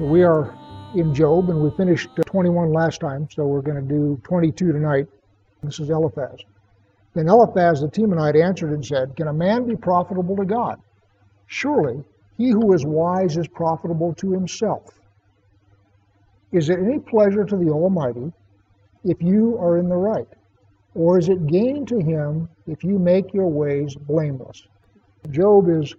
We 0.00 0.22
are 0.22 0.56
in 0.94 1.14
Job, 1.14 1.50
and 1.50 1.60
we 1.62 1.70
finished 1.72 2.08
21 2.24 2.72
last 2.72 3.02
time, 3.02 3.28
so 3.30 3.46
we're 3.46 3.60
going 3.60 3.86
to 3.86 3.94
do 3.94 4.18
22 4.24 4.72
tonight. 4.72 5.06
This 5.62 5.78
is 5.78 5.90
Eliphaz. 5.90 6.38
Then 7.12 7.28
Eliphaz 7.28 7.82
the 7.82 7.88
Temanite 7.88 8.42
answered 8.42 8.72
and 8.72 8.82
said, 8.82 9.14
Can 9.14 9.28
a 9.28 9.32
man 9.34 9.66
be 9.66 9.76
profitable 9.76 10.36
to 10.36 10.46
God? 10.46 10.80
Surely 11.48 12.02
he 12.38 12.48
who 12.48 12.72
is 12.72 12.86
wise 12.86 13.36
is 13.36 13.46
profitable 13.46 14.14
to 14.14 14.32
himself. 14.32 14.98
Is 16.50 16.70
it 16.70 16.78
any 16.78 16.98
pleasure 16.98 17.44
to 17.44 17.56
the 17.58 17.68
Almighty 17.68 18.32
if 19.04 19.20
you 19.20 19.58
are 19.58 19.76
in 19.76 19.90
the 19.90 19.96
right? 19.96 20.28
Or 20.94 21.18
is 21.18 21.28
it 21.28 21.46
gain 21.46 21.84
to 21.84 21.98
him 21.98 22.48
if 22.66 22.82
you 22.82 22.98
make 22.98 23.34
your 23.34 23.48
ways 23.48 23.94
blameless? 23.96 24.66
Job 25.30 25.68
is 25.68 25.94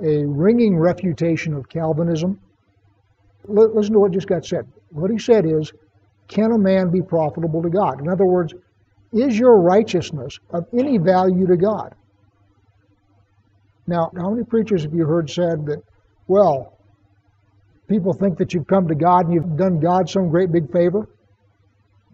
a 0.00 0.24
ringing 0.26 0.76
refutation 0.76 1.54
of 1.54 1.68
Calvinism 1.68 2.38
listen 3.44 3.92
to 3.94 4.00
what 4.00 4.12
just 4.12 4.26
got 4.26 4.44
said. 4.44 4.66
What 4.90 5.10
he 5.10 5.18
said 5.18 5.46
is, 5.46 5.72
can 6.28 6.52
a 6.52 6.58
man 6.58 6.90
be 6.90 7.02
profitable 7.02 7.62
to 7.62 7.68
God? 7.68 8.00
In 8.00 8.08
other 8.08 8.24
words, 8.24 8.54
is 9.12 9.38
your 9.38 9.60
righteousness 9.60 10.38
of 10.50 10.66
any 10.72 10.98
value 10.98 11.46
to 11.46 11.56
God? 11.56 11.94
Now, 13.86 14.10
how 14.16 14.30
many 14.30 14.44
preachers 14.44 14.84
have 14.84 14.94
you 14.94 15.04
heard 15.04 15.28
said 15.28 15.66
that, 15.66 15.82
well, 16.28 16.78
people 17.88 18.12
think 18.12 18.38
that 18.38 18.54
you've 18.54 18.66
come 18.66 18.88
to 18.88 18.94
God 18.94 19.26
and 19.26 19.34
you've 19.34 19.56
done 19.56 19.80
God 19.80 20.08
some 20.08 20.30
great 20.30 20.52
big 20.52 20.70
favor? 20.72 21.08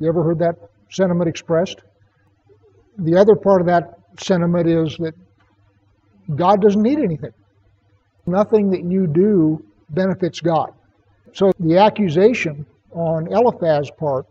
You 0.00 0.08
ever 0.08 0.22
heard 0.22 0.38
that 0.38 0.56
sentiment 0.90 1.28
expressed? 1.28 1.82
The 2.98 3.16
other 3.16 3.36
part 3.36 3.60
of 3.60 3.66
that 3.68 3.98
sentiment 4.18 4.68
is 4.68 4.96
that 4.98 5.14
God 6.34 6.60
doesn't 6.60 6.82
need 6.82 6.98
anything. 6.98 7.32
Nothing 8.26 8.70
that 8.70 8.82
you 8.84 9.06
do 9.06 9.64
benefits 9.90 10.40
God. 10.40 10.72
So 11.34 11.52
the 11.60 11.78
accusation 11.78 12.66
on 12.92 13.32
Eliphaz's 13.32 13.90
part 13.90 14.26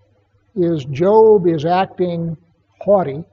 is 0.55 0.85
Job 0.85 1.47
is 1.47 1.65
acting 1.65 2.35
haughty 2.81 3.23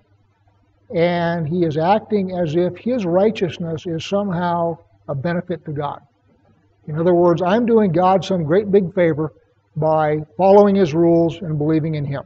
and 0.95 1.49
he 1.49 1.65
is 1.65 1.77
acting 1.77 2.39
as 2.39 2.57
if 2.57 2.77
his 2.77 3.07
righteousness 3.07 3.87
is 3.87 4.05
somehow 4.05 4.77
a 5.09 5.15
benefit 5.15 5.65
to 5.65 5.73
God. 5.73 6.01
In 6.87 6.99
other 6.99 7.15
words, 7.15 7.43
I'm 7.43 7.65
doing 7.65 7.93
God 7.93 8.25
some 8.25 8.45
great 8.45 8.71
big 8.71 8.95
favor 8.95 9.33
by 9.77 10.19
following 10.37 10.75
his 10.77 10.95
rules 10.95 11.41
and 11.41 11.59
believing 11.59 11.95
in 11.95 12.05
him. 12.05 12.23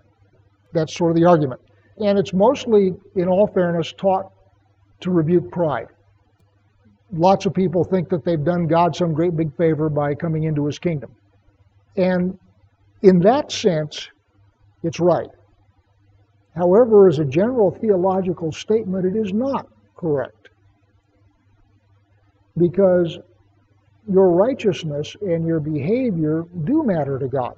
That's 0.73 0.95
sort 0.95 1.13
of 1.13 1.17
the 1.17 1.25
argument. 1.25 1.61
And 1.99 2.19
it's 2.19 2.33
mostly, 2.33 2.95
in 3.17 3.29
all 3.29 3.47
fairness, 3.47 3.93
taught 3.93 4.31
to 5.01 5.11
rebuke 5.11 5.51
pride. 5.51 5.89
Lots 7.13 7.47
of 7.47 7.55
people 7.55 7.85
think 7.85 8.09
that 8.11 8.25
they've 8.25 8.45
done 8.45 8.67
God 8.67 8.95
some 8.95 9.15
great 9.15 9.37
big 9.37 9.57
favor 9.57 9.89
by 9.89 10.15
coming 10.15 10.45
into 10.45 10.67
his 10.67 10.79
kingdom. 10.79 11.15
And 11.99 12.39
in 13.03 13.19
that 13.21 13.51
sense, 13.51 14.09
it's 14.83 15.01
right. 15.01 15.29
However, 16.55 17.09
as 17.09 17.19
a 17.19 17.25
general 17.25 17.71
theological 17.71 18.53
statement, 18.53 19.05
it 19.05 19.17
is 19.17 19.33
not 19.33 19.69
correct. 19.97 20.49
Because 22.57 23.19
your 24.09 24.31
righteousness 24.31 25.17
and 25.21 25.47
your 25.47 25.61
behavior 25.61 26.45
do 26.65 26.83
matter 26.85 27.19
to 27.19 27.29
God. 27.29 27.57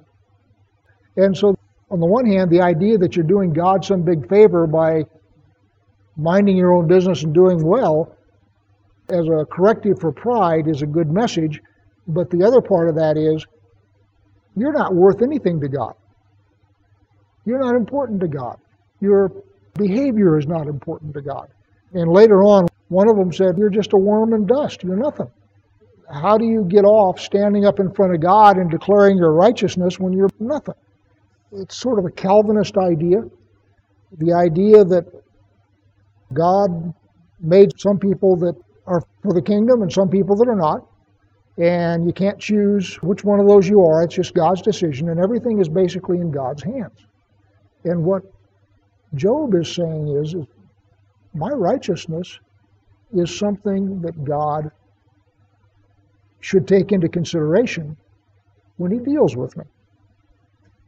And 1.17 1.37
so, 1.37 1.55
on 1.89 1.99
the 1.99 2.05
one 2.05 2.25
hand, 2.25 2.49
the 2.49 2.61
idea 2.61 2.97
that 2.97 3.15
you're 3.15 3.25
doing 3.25 3.53
God 3.53 3.85
some 3.85 4.01
big 4.01 4.27
favor 4.27 4.65
by 4.65 5.03
minding 6.17 6.57
your 6.57 6.73
own 6.73 6.87
business 6.87 7.23
and 7.23 7.33
doing 7.33 7.63
well 7.63 8.15
as 9.09 9.27
a 9.27 9.45
corrective 9.45 9.99
for 9.99 10.11
pride 10.11 10.67
is 10.67 10.81
a 10.81 10.85
good 10.85 11.11
message. 11.11 11.61
But 12.07 12.29
the 12.29 12.43
other 12.43 12.61
part 12.61 12.89
of 12.89 12.95
that 12.95 13.17
is 13.17 13.45
you're 14.55 14.73
not 14.73 14.93
worth 14.93 15.21
anything 15.21 15.59
to 15.61 15.67
God. 15.67 15.93
You're 17.45 17.59
not 17.59 17.75
important 17.75 18.19
to 18.21 18.27
God. 18.27 18.59
Your 18.99 19.31
behavior 19.77 20.37
is 20.37 20.47
not 20.47 20.67
important 20.67 21.13
to 21.13 21.21
God. 21.21 21.49
And 21.93 22.11
later 22.11 22.43
on, 22.43 22.67
one 22.89 23.09
of 23.09 23.15
them 23.15 23.31
said, 23.31 23.57
You're 23.57 23.69
just 23.69 23.93
a 23.93 23.97
worm 23.97 24.33
and 24.33 24.47
dust. 24.47 24.83
You're 24.83 24.97
nothing. 24.97 25.29
How 26.11 26.37
do 26.37 26.45
you 26.45 26.65
get 26.65 26.83
off 26.83 27.19
standing 27.19 27.65
up 27.65 27.79
in 27.79 27.91
front 27.93 28.13
of 28.13 28.21
God 28.21 28.57
and 28.57 28.69
declaring 28.69 29.17
your 29.17 29.33
righteousness 29.33 29.99
when 29.99 30.13
you're 30.13 30.29
nothing? 30.39 30.75
It's 31.53 31.77
sort 31.77 31.99
of 31.99 32.05
a 32.05 32.11
Calvinist 32.11 32.77
idea. 32.77 33.23
The 34.17 34.33
idea 34.33 34.83
that 34.83 35.05
God 36.33 36.93
made 37.39 37.71
some 37.79 37.97
people 37.97 38.35
that 38.37 38.55
are 38.87 39.01
for 39.21 39.33
the 39.33 39.41
kingdom 39.41 39.81
and 39.81 39.91
some 39.91 40.09
people 40.09 40.35
that 40.35 40.47
are 40.47 40.55
not 40.55 40.85
and 41.61 42.07
you 42.07 42.11
can't 42.11 42.39
choose 42.39 42.95
which 43.03 43.23
one 43.23 43.39
of 43.39 43.47
those 43.47 43.69
you 43.69 43.85
are. 43.85 44.01
It's 44.01 44.15
just 44.15 44.33
God's 44.33 44.63
decision, 44.63 45.09
and 45.09 45.19
everything 45.19 45.59
is 45.59 45.69
basically 45.69 46.17
in 46.17 46.31
God's 46.31 46.63
hands. 46.63 47.05
And 47.83 48.03
what 48.03 48.23
Job 49.13 49.53
is 49.53 49.71
saying 49.71 50.07
is, 50.07 50.33
is 50.33 50.45
my 51.35 51.49
righteousness 51.49 52.39
is 53.13 53.37
something 53.37 54.01
that 54.01 54.23
God 54.23 54.71
should 56.39 56.67
take 56.67 56.91
into 56.91 57.07
consideration 57.07 57.95
when 58.77 58.91
he 58.91 58.97
deals 58.97 59.35
with 59.35 59.55
me. 59.55 59.65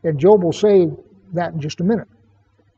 And 0.04 0.20
Job 0.20 0.44
will 0.44 0.54
say 0.54 0.90
that 1.34 1.54
in 1.54 1.62
just 1.62 1.82
a 1.82 1.84
minute. 1.84 2.08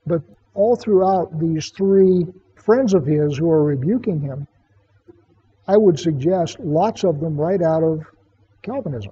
But 0.05 0.21
all 0.53 0.75
throughout 0.75 1.39
these 1.39 1.69
three 1.69 2.25
friends 2.55 2.93
of 2.93 3.05
his 3.05 3.37
who 3.37 3.49
are 3.49 3.63
rebuking 3.63 4.19
him, 4.19 4.47
I 5.67 5.77
would 5.77 5.99
suggest 5.99 6.59
lots 6.59 7.03
of 7.03 7.19
them 7.19 7.39
right 7.39 7.61
out 7.61 7.83
of 7.83 8.05
Calvinism. 8.61 9.11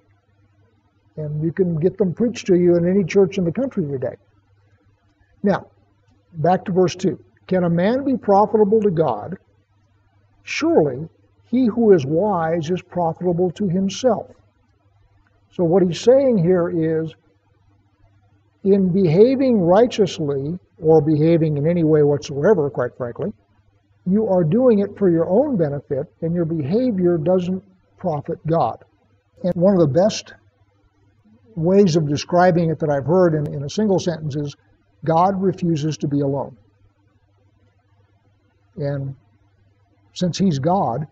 And 1.16 1.44
you 1.44 1.52
can 1.52 1.76
get 1.76 1.98
them 1.98 2.14
preached 2.14 2.48
to 2.48 2.56
you 2.56 2.76
in 2.76 2.88
any 2.88 3.04
church 3.04 3.38
in 3.38 3.44
the 3.44 3.52
country 3.52 3.86
today. 3.86 4.16
Now, 5.44 5.68
back 6.34 6.66
to 6.66 6.72
verse 6.72 6.96
2. 6.96 7.20
Can 7.48 7.64
a 7.64 7.70
man 7.70 8.04
be 8.04 8.18
profitable 8.18 8.82
to 8.82 8.92
God? 8.92 9.38
Surely 10.44 11.08
he 11.46 11.68
who 11.68 11.94
is 11.94 12.06
wise 12.06 12.70
is 12.70 12.82
profitable 12.82 13.52
to 13.52 13.68
himself. 13.68 14.32
So, 15.52 15.64
what 15.64 15.84
he's 15.84 16.02
saying 16.02 16.40
here 16.40 16.70
is 16.70 17.14
in 18.64 18.90
behaving 18.90 19.62
righteously, 19.62 20.58
or 20.82 21.02
behaving 21.02 21.58
in 21.58 21.68
any 21.68 21.84
way 21.84 22.02
whatsoever, 22.02 22.70
quite 22.70 22.96
frankly, 22.98 23.32
you 24.06 24.28
are 24.28 24.44
doing 24.44 24.80
it 24.80 24.98
for 24.98 25.10
your 25.10 25.30
own 25.30 25.58
benefit, 25.58 26.08
and 26.22 26.34
your 26.34 26.46
behavior 26.46 27.18
doesn't 27.18 27.64
profit 27.98 28.46
God. 28.46 28.84
And 29.44 29.54
one 29.56 29.74
of 29.74 29.80
the 29.80 29.88
best 29.88 30.34
ways 31.56 31.96
of 31.96 32.08
describing 32.08 32.70
it 32.70 32.80
that 32.80 32.90
I've 32.90 33.06
heard 33.06 33.34
in, 33.34 33.54
in 33.54 33.64
a 33.64 33.70
single 33.70 34.00
sentence 34.00 34.36
is 34.36 34.56
God 35.06 35.42
refuses 35.42 35.98
to 35.98 36.08
be 36.08 36.22
alone. 36.22 36.58
And 38.78 39.16
since 40.14 40.38
He's 40.38 40.60
God, 40.60 41.08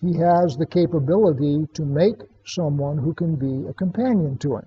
He 0.00 0.16
has 0.18 0.56
the 0.56 0.66
capability 0.66 1.66
to 1.74 1.84
make 1.84 2.16
someone 2.44 2.98
who 2.98 3.14
can 3.14 3.36
be 3.36 3.68
a 3.68 3.74
companion 3.74 4.38
to 4.38 4.56
Him. 4.56 4.66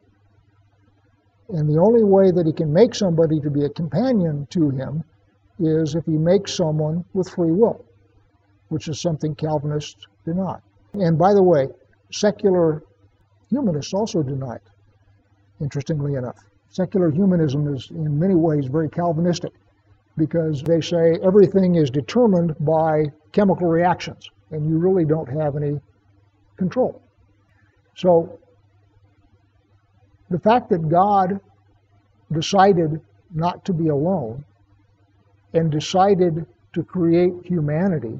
And 1.49 1.69
the 1.69 1.79
only 1.79 2.03
way 2.03 2.31
that 2.31 2.45
He 2.45 2.53
can 2.53 2.71
make 2.71 2.95
somebody 2.95 3.39
to 3.41 3.49
be 3.49 3.65
a 3.65 3.69
companion 3.69 4.47
to 4.51 4.69
Him 4.69 5.03
is 5.59 5.95
if 5.95 6.05
he 6.05 6.17
makes 6.17 6.53
someone 6.53 7.03
with 7.13 7.29
free 7.29 7.51
will, 7.51 7.83
which 8.69 8.87
is 8.87 9.01
something 9.01 9.35
Calvinists 9.35 10.07
deny. 10.25 10.57
And 10.93 11.17
by 11.17 11.33
the 11.33 11.43
way, 11.43 11.67
secular 12.11 12.83
humanists 13.49 13.93
also 13.93 14.23
deny 14.23 14.55
it, 14.55 14.69
interestingly 15.61 16.15
enough. 16.15 16.37
Secular 16.69 17.11
humanism 17.11 17.73
is 17.73 17.91
in 17.91 18.17
many 18.17 18.35
ways 18.35 18.65
very 18.65 18.89
Calvinistic 18.89 19.53
because 20.17 20.61
they 20.63 20.81
say 20.81 21.17
everything 21.23 21.75
is 21.75 21.89
determined 21.89 22.55
by 22.59 23.05
chemical 23.31 23.67
reactions 23.67 24.29
and 24.51 24.67
you 24.67 24.77
really 24.77 25.05
don't 25.05 25.29
have 25.29 25.55
any 25.55 25.79
control. 26.57 27.01
So 27.95 28.39
the 30.29 30.39
fact 30.39 30.69
that 30.69 30.89
God 30.89 31.39
decided 32.31 33.01
not 33.33 33.65
to 33.65 33.73
be 33.73 33.89
alone 33.89 34.43
and 35.53 35.71
decided 35.71 36.45
to 36.73 36.83
create 36.83 37.33
humanity 37.43 38.19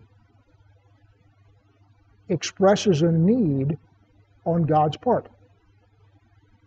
expresses 2.30 3.02
a 3.02 3.12
need 3.12 3.78
on 4.46 4.64
God's 4.64 4.98
part. 4.98 5.28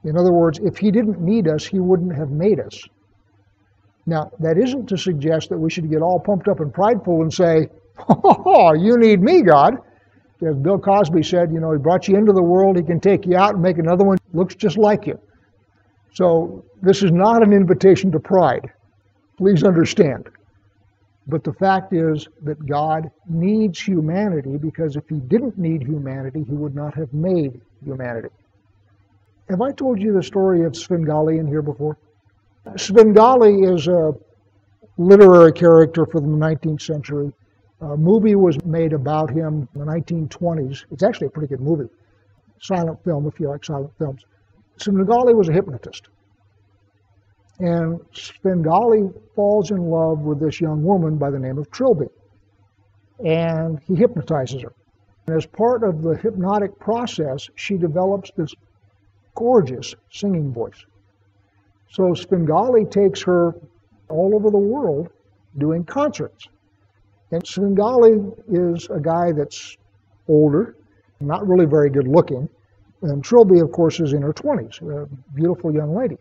In 0.05 0.17
other 0.17 0.33
words, 0.33 0.59
if 0.59 0.77
He 0.77 0.91
didn't 0.91 1.21
need 1.21 1.49
us, 1.49 1.65
He 1.65 1.81
wouldn't 1.81 2.15
have 2.15 2.31
made 2.31 2.61
us. 2.61 2.81
Now, 4.07 4.31
that 4.39 4.57
isn't 4.57 4.87
to 4.87 4.97
suggest 4.97 5.49
that 5.51 5.59
we 5.59 5.69
should 5.71 5.91
get 5.91 6.03
all 6.03 6.21
pumped 6.21 6.49
up 6.49 6.61
and 6.61 6.73
prideful 6.73 7.23
and 7.23 7.33
say, 7.33 7.69
Oh, 8.09 8.73
you 8.75 8.97
need 8.99 9.21
me, 9.21 9.43
God. 9.43 9.79
As 10.47 10.55
Bill 10.57 10.79
Cosby 10.79 11.23
said, 11.23 11.51
you 11.51 11.61
know, 11.61 11.73
He 11.73 11.79
brought 11.79 12.07
you 12.07 12.17
into 12.17 12.33
the 12.33 12.43
world, 12.43 12.77
He 12.77 12.83
can 12.83 13.01
take 13.01 13.27
you 13.27 13.37
out 13.37 13.55
and 13.55 13.63
make 13.63 13.79
another 13.79 14.05
one 14.05 14.19
looks 14.33 14.55
just 14.55 14.77
like 14.77 15.07
you. 15.07 15.19
So, 16.13 16.65
this 16.83 17.03
is 17.03 17.11
not 17.11 17.43
an 17.43 17.53
invitation 17.53 18.13
to 18.13 18.21
pride. 18.21 18.71
Please 19.39 19.65
understand. 19.65 20.29
But 21.29 21.43
the 21.43 21.53
fact 21.53 21.93
is 21.93 22.29
that 22.43 22.65
God 22.67 23.11
needs 23.29 23.81
humanity 23.81 24.57
because 24.59 24.95
if 24.97 25.09
he 25.09 25.17
didn't 25.17 25.59
need 25.59 25.83
humanity, 25.83 26.45
he 26.45 26.55
would 26.55 26.75
not 26.75 26.95
have 26.95 27.13
made 27.13 27.61
humanity. 27.85 28.29
Have 29.49 29.61
I 29.61 29.73
told 29.73 30.01
you 30.01 30.13
the 30.13 30.23
story 30.23 30.65
of 30.65 30.77
Svengali 30.77 31.39
in 31.39 31.47
here 31.47 31.63
before? 31.63 31.97
Svengali 32.77 33.63
is 33.63 33.87
a 33.89 34.13
literary 34.99 35.53
character 35.53 36.07
from 36.07 36.39
the 36.39 36.47
19th 36.47 36.83
century. 36.83 37.33
A 37.81 37.97
movie 37.97 38.35
was 38.35 38.63
made 38.65 38.93
about 38.93 39.31
him 39.31 39.69
in 39.75 39.81
the 39.81 39.87
1920s. 39.87 40.85
It's 40.91 41.03
actually 41.03 41.29
a 41.29 41.31
pretty 41.31 41.49
good 41.49 41.61
movie. 41.61 41.89
Silent 42.61 43.03
film, 43.05 43.27
if 43.27 43.39
you 43.39 43.49
like 43.49 43.65
silent 43.65 43.93
films. 43.99 44.25
Svengali 44.79 45.35
was 45.35 45.49
a 45.49 45.53
hypnotist. 45.53 46.09
And 47.59 48.01
Svengali 48.13 49.09
falls 49.35 49.71
in 49.71 49.79
love 49.79 50.21
with 50.21 50.41
this 50.41 50.61
young 50.61 50.83
woman 50.83 51.17
by 51.17 51.31
the 51.31 51.39
name 51.39 51.59
of 51.59 51.71
Trilby. 51.71 52.07
And 53.25 53.81
he 53.87 53.95
hypnotizes 53.95 54.63
her. 54.63 54.73
And 55.27 55.37
as 55.37 55.47
part 55.47 55.83
of 55.83 56.03
the 56.03 56.17
hypnotic 56.17 56.79
process, 56.79 57.49
she 57.55 57.77
develops 57.77 58.31
this 58.37 58.55
gorgeous 59.35 59.95
singing 60.11 60.53
voice. 60.53 60.85
So 61.91 62.15
Svengali 62.15 62.85
takes 62.85 63.23
her 63.23 63.55
all 64.09 64.35
over 64.35 64.51
the 64.51 64.59
world 64.59 65.09
doing 65.59 65.85
concerts. 65.85 66.47
And 67.31 67.45
Svengali 67.47 68.33
is 68.49 68.89
a 68.91 69.01
guy 69.01 69.33
that's 69.33 69.77
older, 70.29 70.77
not 71.21 71.47
really 71.47 71.67
very 71.67 71.91
good 71.91 72.07
looking. 72.07 72.49
And 73.03 73.25
Trilby, 73.25 73.61
of 73.61 73.73
course, 73.73 74.01
is 74.01 74.13
in 74.13 74.23
her 74.23 74.33
20s, 74.33 74.83
a 74.83 75.07
beautiful 75.35 75.73
young 75.73 75.95
lady. 75.95 76.19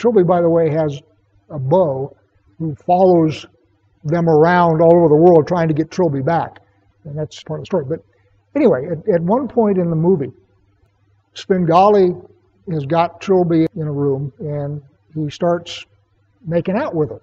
Trilby, 0.00 0.22
by 0.26 0.40
the 0.40 0.48
way, 0.48 0.70
has 0.70 1.00
a 1.50 1.58
beau 1.58 2.16
who 2.58 2.74
follows 2.74 3.44
them 4.04 4.28
around 4.28 4.80
all 4.80 4.96
over 4.96 5.08
the 5.08 5.14
world 5.14 5.46
trying 5.46 5.68
to 5.68 5.74
get 5.74 5.90
Trilby 5.90 6.22
back. 6.22 6.60
And 7.04 7.18
that's 7.18 7.42
part 7.42 7.60
of 7.60 7.62
the 7.62 7.66
story. 7.66 7.84
But 7.86 8.02
anyway, 8.56 8.86
at, 8.90 9.14
at 9.14 9.20
one 9.20 9.46
point 9.46 9.76
in 9.76 9.90
the 9.90 9.96
movie, 9.96 10.32
Svengali 11.34 12.14
has 12.72 12.86
got 12.86 13.20
Trilby 13.20 13.66
in 13.76 13.82
a 13.82 13.92
room 13.92 14.32
and 14.38 14.82
he 15.14 15.28
starts 15.28 15.84
making 16.46 16.76
out 16.76 16.94
with 16.94 17.10
her. 17.10 17.20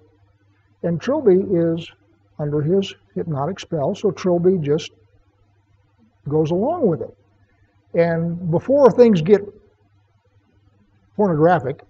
And 0.84 1.00
Trilby 1.00 1.40
is 1.50 1.90
under 2.38 2.62
his 2.62 2.94
hypnotic 3.16 3.58
spell, 3.58 3.94
so 3.96 4.12
Trilby 4.12 4.58
just 4.58 4.92
goes 6.28 6.52
along 6.52 6.86
with 6.86 7.00
it. 7.00 7.16
And 7.94 8.50
before 8.50 8.92
things 8.92 9.20
get 9.20 9.40
pornographic, 11.16 11.80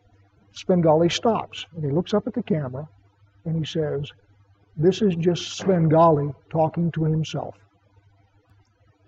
Svengali 0.59 1.09
stops 1.09 1.67
and 1.75 1.85
he 1.85 1.91
looks 1.93 2.13
up 2.13 2.27
at 2.27 2.35
the 2.35 2.43
camera 2.43 2.89
and 3.45 3.57
he 3.57 3.65
says, 3.65 4.11
This 4.77 5.03
is 5.03 5.15
just 5.15 5.57
Svengali 5.57 6.33
talking 6.51 6.91
to 6.93 7.05
himself. 7.05 7.57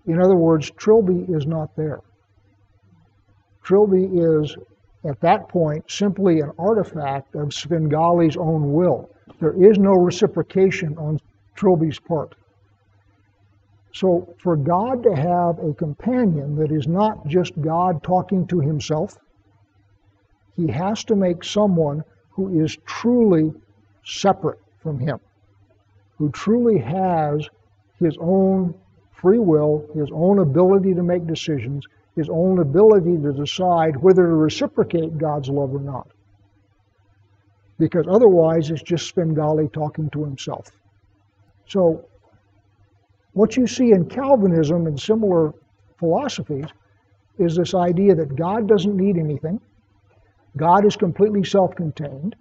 In 0.06 0.20
other 0.23 0.37
words, 0.37 0.70
Trilby 0.70 1.26
is 1.29 1.47
not 1.47 1.75
there. 1.75 2.00
Trilby 3.64 4.05
is, 4.12 4.56
at 5.05 5.20
that 5.20 5.49
point, 5.49 5.91
simply 5.91 6.41
an 6.41 6.52
artifact 6.56 7.35
of 7.35 7.49
Svengali's 7.49 8.37
own 8.37 8.73
will. 8.73 9.11
There 9.41 9.61
is 9.61 9.76
no 9.76 9.94
reciprocation 9.94 10.97
on 10.99 11.19
Trilby's 11.56 11.99
part. 11.99 12.37
So, 13.93 14.35
for 14.38 14.55
God 14.55 15.02
to 15.02 15.17
have 15.17 15.58
a 15.58 15.75
companion 15.75 16.55
that 16.56 16.70
is 16.70 16.87
not 16.87 17.26
just 17.26 17.61
God 17.61 18.05
talking 18.05 18.47
to 18.47 18.61
himself, 18.61 19.19
he 20.61 20.71
has 20.71 21.05
to 21.05 21.17
make 21.17 21.43
someone 21.43 22.05
who 22.31 22.62
is 22.62 22.77
truly 22.85 23.53
separate 24.05 24.61
from 24.83 24.99
him, 24.99 25.19
who 26.19 26.31
truly 26.31 26.79
has 26.79 27.49
his 27.99 28.17
own 28.21 28.75
free 29.12 29.39
will, 29.39 29.89
his 29.95 30.11
own 30.12 30.39
ability 30.39 30.95
to 30.95 31.03
make 31.03 31.27
decisions, 31.27 31.87
his 32.15 32.29
own 32.29 32.59
ability 32.59 33.17
to 33.23 33.33
decide 33.33 33.97
whether 33.97 34.27
to 34.27 34.35
reciprocate 34.35 35.17
God's 35.17 35.49
love 35.49 35.75
or 35.75 35.81
not. 35.81 36.09
Because 37.79 38.07
otherwise, 38.09 38.71
it's 38.71 38.83
just 38.83 39.09
Svengali 39.09 39.69
talking 39.69 40.11
to 40.11 40.25
himself. 40.25 40.71
So, 41.67 42.05
what 43.33 43.57
you 43.57 43.67
see 43.67 43.93
in 43.93 44.07
Calvinism 44.07 44.87
and 44.87 45.01
similar 45.01 45.55
philosophies 45.99 46.67
is 47.39 47.57
this 47.57 47.75
idea 47.75 48.15
that 48.15 48.37
God 48.37 48.69
doesn't 48.69 48.97
need 48.97 49.17
anything, 49.17 49.61
God 50.56 50.85
is 50.85 50.97
completely 50.97 51.44
self 51.44 51.75
contained. 51.75 52.37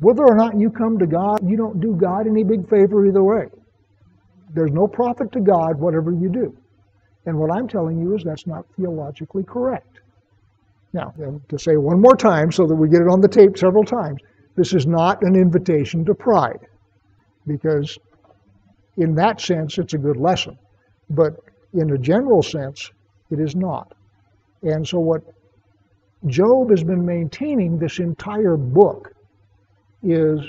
Whether 0.00 0.24
or 0.24 0.34
not 0.34 0.58
you 0.58 0.70
come 0.70 0.98
to 0.98 1.06
God, 1.06 1.48
you 1.48 1.56
don't 1.56 1.80
do 1.80 1.94
God 1.94 2.26
any 2.26 2.42
big 2.42 2.68
favor 2.68 3.06
either 3.06 3.22
way. 3.22 3.48
There's 4.52 4.72
no 4.72 4.86
profit 4.86 5.30
to 5.32 5.40
God, 5.40 5.78
whatever 5.78 6.10
you 6.10 6.30
do. 6.30 6.56
And 7.26 7.38
what 7.38 7.52
I'm 7.52 7.68
telling 7.68 8.00
you 8.00 8.16
is 8.16 8.24
that's 8.24 8.46
not 8.46 8.64
theologically 8.76 9.44
correct. 9.44 10.00
Now, 10.92 11.12
to 11.48 11.58
say 11.58 11.76
one 11.76 12.00
more 12.00 12.16
time 12.16 12.50
so 12.50 12.66
that 12.66 12.74
we 12.74 12.88
get 12.88 13.02
it 13.02 13.08
on 13.08 13.20
the 13.20 13.28
tape 13.28 13.56
several 13.56 13.84
times, 13.84 14.20
this 14.56 14.72
is 14.72 14.86
not 14.86 15.22
an 15.22 15.36
invitation 15.36 16.04
to 16.06 16.14
pride, 16.14 16.58
because 17.46 17.96
in 18.96 19.14
that 19.14 19.40
sense 19.40 19.78
it's 19.78 19.94
a 19.94 19.98
good 19.98 20.16
lesson. 20.16 20.58
But 21.10 21.36
in 21.74 21.92
a 21.92 21.98
general 21.98 22.42
sense, 22.42 22.90
it 23.30 23.38
is 23.38 23.54
not. 23.54 23.92
And 24.62 24.86
so, 24.86 24.98
what 24.98 25.22
Job 26.26 26.70
has 26.70 26.84
been 26.84 27.04
maintaining 27.04 27.78
this 27.78 27.98
entire 27.98 28.56
book 28.56 29.12
is 30.02 30.40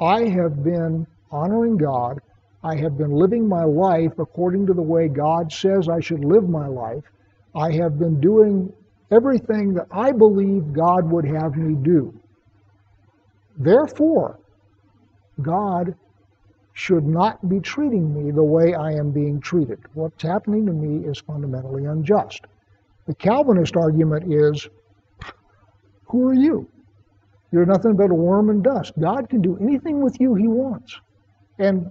I 0.00 0.24
have 0.28 0.62
been 0.62 1.06
honoring 1.30 1.76
God 1.76 2.20
I 2.62 2.76
have 2.76 2.98
been 2.98 3.12
living 3.12 3.48
my 3.48 3.64
life 3.64 4.18
according 4.18 4.66
to 4.66 4.74
the 4.74 4.82
way 4.82 5.08
God 5.08 5.52
says 5.52 5.88
I 5.88 6.00
should 6.00 6.24
live 6.24 6.48
my 6.48 6.66
life. 6.66 7.04
I 7.54 7.72
have 7.72 7.98
been 7.98 8.20
doing 8.20 8.72
everything 9.10 9.74
that 9.74 9.86
I 9.90 10.12
believe 10.12 10.72
God 10.72 11.10
would 11.10 11.24
have 11.24 11.56
me 11.56 11.76
do. 11.76 12.12
Therefore, 13.56 14.38
God 15.40 15.94
should 16.72 17.06
not 17.06 17.48
be 17.48 17.60
treating 17.60 18.12
me 18.12 18.30
the 18.32 18.42
way 18.42 18.74
I 18.74 18.92
am 18.92 19.12
being 19.12 19.40
treated. 19.40 19.80
What's 19.94 20.22
happening 20.22 20.66
to 20.66 20.72
me 20.72 21.06
is 21.06 21.18
fundamentally 21.18 21.86
unjust. 21.86 22.44
The 23.06 23.14
Calvinist 23.14 23.76
argument 23.76 24.32
is 24.32 24.68
who 26.08 26.28
are 26.28 26.34
you? 26.34 26.68
You're 27.52 27.66
nothing 27.66 27.96
but 27.96 28.10
a 28.10 28.14
worm 28.14 28.50
and 28.50 28.62
dust. 28.62 28.92
God 28.98 29.28
can 29.28 29.40
do 29.40 29.56
anything 29.60 30.02
with 30.02 30.20
you 30.20 30.34
he 30.34 30.48
wants. 30.48 31.00
And 31.58 31.90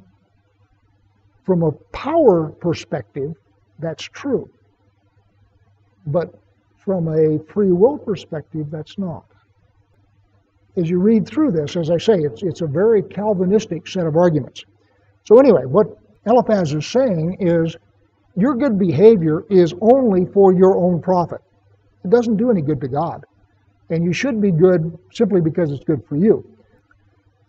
from 1.45 1.63
a 1.63 1.71
power 1.93 2.49
perspective, 2.49 3.33
that's 3.79 4.03
true. 4.03 4.49
But 6.05 6.33
from 6.77 7.07
a 7.07 7.39
free 7.51 7.71
will 7.71 7.97
perspective, 7.97 8.67
that's 8.69 8.97
not. 8.97 9.25
As 10.77 10.89
you 10.89 10.99
read 10.99 11.27
through 11.27 11.51
this, 11.51 11.75
as 11.75 11.89
I 11.89 11.97
say, 11.97 12.19
it's, 12.19 12.43
it's 12.43 12.61
a 12.61 12.67
very 12.67 13.01
Calvinistic 13.01 13.87
set 13.87 14.05
of 14.05 14.15
arguments. 14.15 14.63
So, 15.25 15.39
anyway, 15.39 15.65
what 15.65 15.87
Eliphaz 16.25 16.73
is 16.73 16.85
saying 16.85 17.37
is 17.39 17.75
your 18.35 18.55
good 18.55 18.77
behavior 18.77 19.43
is 19.49 19.73
only 19.81 20.25
for 20.25 20.53
your 20.53 20.77
own 20.77 21.01
profit. 21.01 21.41
It 22.05 22.11
doesn't 22.11 22.37
do 22.37 22.51
any 22.51 22.61
good 22.61 22.79
to 22.81 22.87
God. 22.87 23.25
And 23.89 24.03
you 24.03 24.13
should 24.13 24.41
be 24.41 24.51
good 24.51 24.97
simply 25.13 25.41
because 25.41 25.71
it's 25.71 25.83
good 25.83 26.03
for 26.07 26.17
you. 26.17 26.45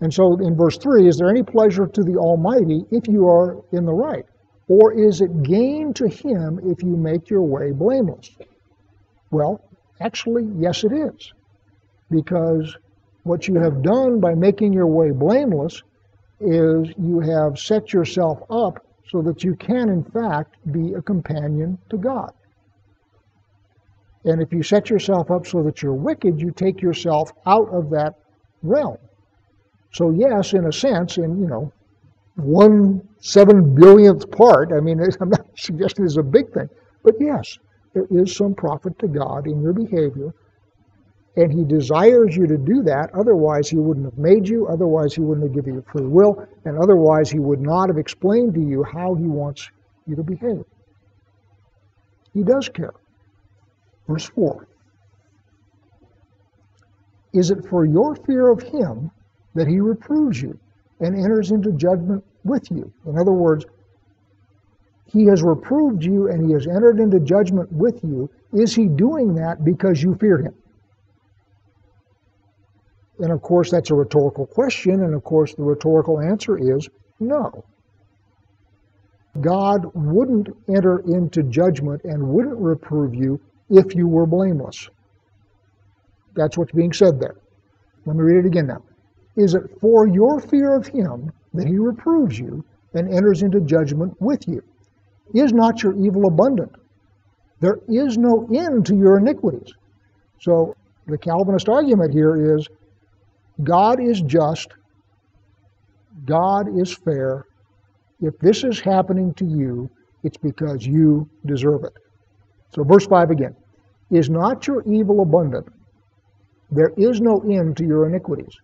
And 0.00 0.12
so 0.14 0.34
in 0.38 0.56
verse 0.56 0.78
3, 0.78 1.08
is 1.08 1.18
there 1.18 1.28
any 1.28 1.42
pleasure 1.42 1.86
to 1.86 2.02
the 2.02 2.16
Almighty 2.16 2.84
if 2.90 3.08
you 3.08 3.28
are 3.28 3.62
in 3.72 3.84
the 3.84 3.92
right? 3.92 4.24
Or 4.68 4.92
is 4.92 5.20
it 5.20 5.42
gain 5.42 5.92
to 5.94 6.06
Him 6.06 6.60
if 6.62 6.82
you 6.82 6.96
make 6.96 7.30
your 7.30 7.42
way 7.42 7.72
blameless? 7.72 8.30
Well, 9.30 9.60
actually, 10.00 10.46
yes, 10.56 10.84
it 10.84 10.92
is. 10.92 11.32
Because 12.10 12.76
what 13.24 13.48
you 13.48 13.56
have 13.56 13.82
done 13.82 14.20
by 14.20 14.34
making 14.34 14.72
your 14.72 14.86
way 14.86 15.10
blameless 15.10 15.82
is 16.40 16.88
you 16.96 17.20
have 17.20 17.58
set 17.58 17.92
yourself 17.92 18.42
up 18.50 18.86
so 19.10 19.22
that 19.22 19.42
you 19.42 19.56
can, 19.56 19.88
in 19.88 20.04
fact, 20.04 20.56
be 20.70 20.94
a 20.94 21.02
companion 21.02 21.78
to 21.90 21.96
God. 21.96 22.32
And 24.24 24.42
if 24.42 24.52
you 24.52 24.62
set 24.62 24.90
yourself 24.90 25.30
up 25.30 25.46
so 25.46 25.62
that 25.62 25.82
you're 25.82 25.94
wicked, 25.94 26.40
you 26.40 26.50
take 26.50 26.82
yourself 26.82 27.32
out 27.46 27.68
of 27.70 27.90
that 27.90 28.14
realm. 28.62 28.98
So 29.92 30.10
yes, 30.10 30.52
in 30.52 30.66
a 30.66 30.72
sense, 30.72 31.18
in 31.18 31.40
you 31.40 31.46
know, 31.46 31.72
one 32.36 33.06
seven 33.20 33.74
billionth 33.74 34.30
part. 34.30 34.72
I 34.72 34.80
mean, 34.80 35.00
I'm 35.20 35.30
not 35.30 35.46
suggesting 35.56 36.04
it's 36.04 36.16
a 36.16 36.22
big 36.22 36.52
thing, 36.52 36.68
but 37.02 37.14
yes, 37.20 37.58
there 37.94 38.06
is 38.10 38.34
some 38.34 38.54
profit 38.54 38.98
to 39.00 39.08
God 39.08 39.46
in 39.46 39.62
your 39.62 39.72
behavior, 39.72 40.32
and 41.36 41.52
He 41.52 41.64
desires 41.64 42.36
you 42.36 42.46
to 42.46 42.58
do 42.58 42.82
that. 42.82 43.10
Otherwise, 43.14 43.68
He 43.68 43.76
wouldn't 43.76 44.06
have 44.06 44.18
made 44.18 44.48
you. 44.48 44.66
Otherwise, 44.66 45.14
He 45.14 45.20
wouldn't 45.20 45.46
have 45.46 45.54
given 45.54 45.74
you 45.74 45.84
free 45.90 46.06
will, 46.06 46.46
and 46.64 46.78
otherwise, 46.78 47.30
He 47.30 47.38
would 47.38 47.60
not 47.60 47.88
have 47.88 47.98
explained 47.98 48.54
to 48.54 48.60
you 48.60 48.82
how 48.84 49.14
He 49.14 49.26
wants 49.26 49.70
you 50.06 50.16
to 50.16 50.22
behave. 50.22 50.64
He 52.34 52.42
does 52.42 52.68
care. 52.68 52.92
Verse 54.08 54.28
four. 54.30 54.66
Is 57.32 57.50
it 57.50 57.66
for 57.68 57.84
your 57.84 58.16
fear 58.16 58.48
of 58.48 58.62
Him? 58.62 59.10
that 59.58 59.66
he 59.66 59.80
reproves 59.80 60.40
you 60.40 60.58
and 61.00 61.16
enters 61.16 61.50
into 61.50 61.72
judgment 61.72 62.24
with 62.44 62.70
you. 62.70 62.92
In 63.06 63.18
other 63.18 63.32
words, 63.32 63.66
he 65.06 65.24
has 65.26 65.42
reproved 65.42 66.04
you 66.04 66.28
and 66.28 66.46
he 66.46 66.52
has 66.52 66.66
entered 66.66 67.00
into 67.00 67.18
judgment 67.20 67.70
with 67.72 68.02
you, 68.04 68.30
is 68.52 68.74
he 68.74 68.86
doing 68.86 69.34
that 69.34 69.64
because 69.64 70.02
you 70.02 70.14
fear 70.14 70.38
him? 70.38 70.54
And 73.20 73.32
of 73.32 73.42
course, 73.42 73.70
that's 73.70 73.90
a 73.90 73.94
rhetorical 73.94 74.46
question, 74.46 75.02
and 75.02 75.14
of 75.14 75.24
course, 75.24 75.54
the 75.54 75.64
rhetorical 75.64 76.20
answer 76.20 76.56
is 76.56 76.88
no. 77.18 77.64
God 79.40 79.90
wouldn't 79.94 80.48
enter 80.68 81.00
into 81.00 81.42
judgment 81.44 82.02
and 82.04 82.22
wouldn't 82.22 82.58
reprove 82.58 83.14
you 83.14 83.40
if 83.70 83.94
you 83.94 84.08
were 84.08 84.26
blameless. 84.26 84.88
That's 86.34 86.56
what's 86.56 86.72
being 86.72 86.92
said 86.92 87.20
there. 87.20 87.36
Let 88.06 88.16
me 88.16 88.22
read 88.22 88.44
it 88.44 88.46
again 88.46 88.66
now. 88.66 88.82
Is 89.36 89.54
it 89.54 89.62
for 89.80 90.06
your 90.08 90.40
fear 90.40 90.74
of 90.74 90.86
him 90.86 91.32
that 91.54 91.66
he 91.66 91.78
reproves 91.78 92.38
you 92.38 92.64
and 92.94 93.12
enters 93.12 93.42
into 93.42 93.60
judgment 93.60 94.14
with 94.20 94.46
you? 94.48 94.62
Is 95.34 95.52
not 95.52 95.82
your 95.82 95.94
evil 95.96 96.26
abundant? 96.26 96.72
There 97.60 97.78
is 97.88 98.16
no 98.16 98.48
end 98.54 98.86
to 98.86 98.96
your 98.96 99.18
iniquities. 99.18 99.72
So 100.40 100.74
the 101.06 101.18
Calvinist 101.18 101.68
argument 101.68 102.12
here 102.12 102.56
is 102.56 102.66
God 103.64 104.00
is 104.00 104.20
just, 104.22 104.68
God 106.24 106.68
is 106.78 106.94
fair. 106.94 107.44
If 108.20 108.38
this 108.38 108.64
is 108.64 108.80
happening 108.80 109.34
to 109.34 109.44
you, 109.44 109.90
it's 110.22 110.36
because 110.36 110.86
you 110.86 111.28
deserve 111.46 111.84
it. 111.84 111.92
So, 112.70 112.84
verse 112.84 113.06
5 113.06 113.30
again 113.30 113.56
Is 114.10 114.30
not 114.30 114.66
your 114.66 114.82
evil 114.82 115.20
abundant? 115.20 115.68
There 116.70 116.92
is 116.96 117.20
no 117.20 117.40
end 117.40 117.76
to 117.78 117.84
your 117.84 118.06
iniquities. 118.06 118.56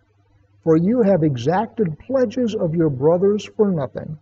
For 0.63 0.77
you 0.77 1.03
have 1.03 1.23
exacted 1.23 1.99
pledges 1.99 2.55
of 2.55 2.75
your 2.75 2.91
brothers 2.91 3.45
for 3.45 3.71
nothing, 3.71 4.19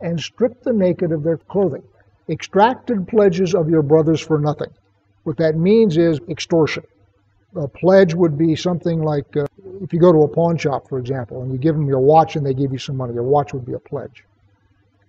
and 0.00 0.20
stripped 0.20 0.64
the 0.64 0.72
naked 0.72 1.12
of 1.12 1.22
their 1.22 1.38
clothing. 1.38 1.82
Extracted 2.28 3.08
pledges 3.08 3.54
of 3.54 3.70
your 3.70 3.82
brothers 3.82 4.20
for 4.20 4.38
nothing. 4.38 4.70
What 5.24 5.36
that 5.38 5.56
means 5.56 5.96
is 5.96 6.20
extortion. 6.28 6.84
A 7.54 7.68
pledge 7.68 8.14
would 8.14 8.36
be 8.36 8.54
something 8.56 9.02
like 9.02 9.36
uh, 9.36 9.46
if 9.80 9.92
you 9.92 9.98
go 9.98 10.12
to 10.12 10.22
a 10.22 10.28
pawn 10.28 10.56
shop, 10.56 10.88
for 10.88 10.98
example, 10.98 11.42
and 11.42 11.52
you 11.52 11.58
give 11.58 11.74
them 11.74 11.88
your 11.88 12.00
watch 12.00 12.36
and 12.36 12.44
they 12.44 12.54
give 12.54 12.72
you 12.72 12.78
some 12.78 12.96
money, 12.96 13.14
your 13.14 13.22
watch 13.22 13.54
would 13.54 13.64
be 13.64 13.72
a 13.72 13.78
pledge. 13.78 14.24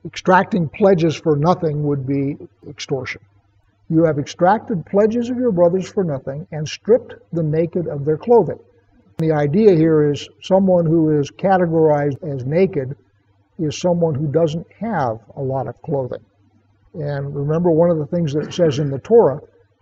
Extracting 0.06 0.70
pledges 0.70 1.16
for 1.16 1.36
nothing 1.36 1.84
would 1.84 2.06
be 2.06 2.38
extortion. 2.70 3.22
You 3.89 4.03
have 4.03 4.20
extracted 4.20 4.86
pledges 4.86 5.29
of 5.29 5.38
your 5.38 5.51
brothers 5.51 5.88
for 5.88 6.03
nothing 6.03 6.46
and 6.51 6.67
stripped 6.67 7.15
the 7.32 7.44
naked 7.44 7.88
of 7.88 8.03
their 8.03 8.17
clothing. 8.17 8.60
The 9.17 9.32
idea 9.32 9.74
here 9.75 10.12
is 10.12 10.27
someone 10.41 10.86
who 10.86 11.17
is 11.20 11.32
categorized 11.32 12.22
as 12.24 12.46
naked 12.46 12.96
is 13.58 13.77
someone 13.77 14.13
who 14.13 14.27
doesn't 14.27 14.67
have 14.79 15.20
a 15.36 15.41
lot 15.41 15.67
of 15.67 15.82
clothing. 15.82 16.24
And 16.94 17.36
remember, 17.36 17.72
one 17.72 17.89
of 17.89 17.98
the 17.98 18.06
things 18.06 18.34
that 18.34 18.46
it 18.46 18.53
says 18.53 18.79
in 18.79 18.89
the 18.89 19.00
Torah 19.00 19.39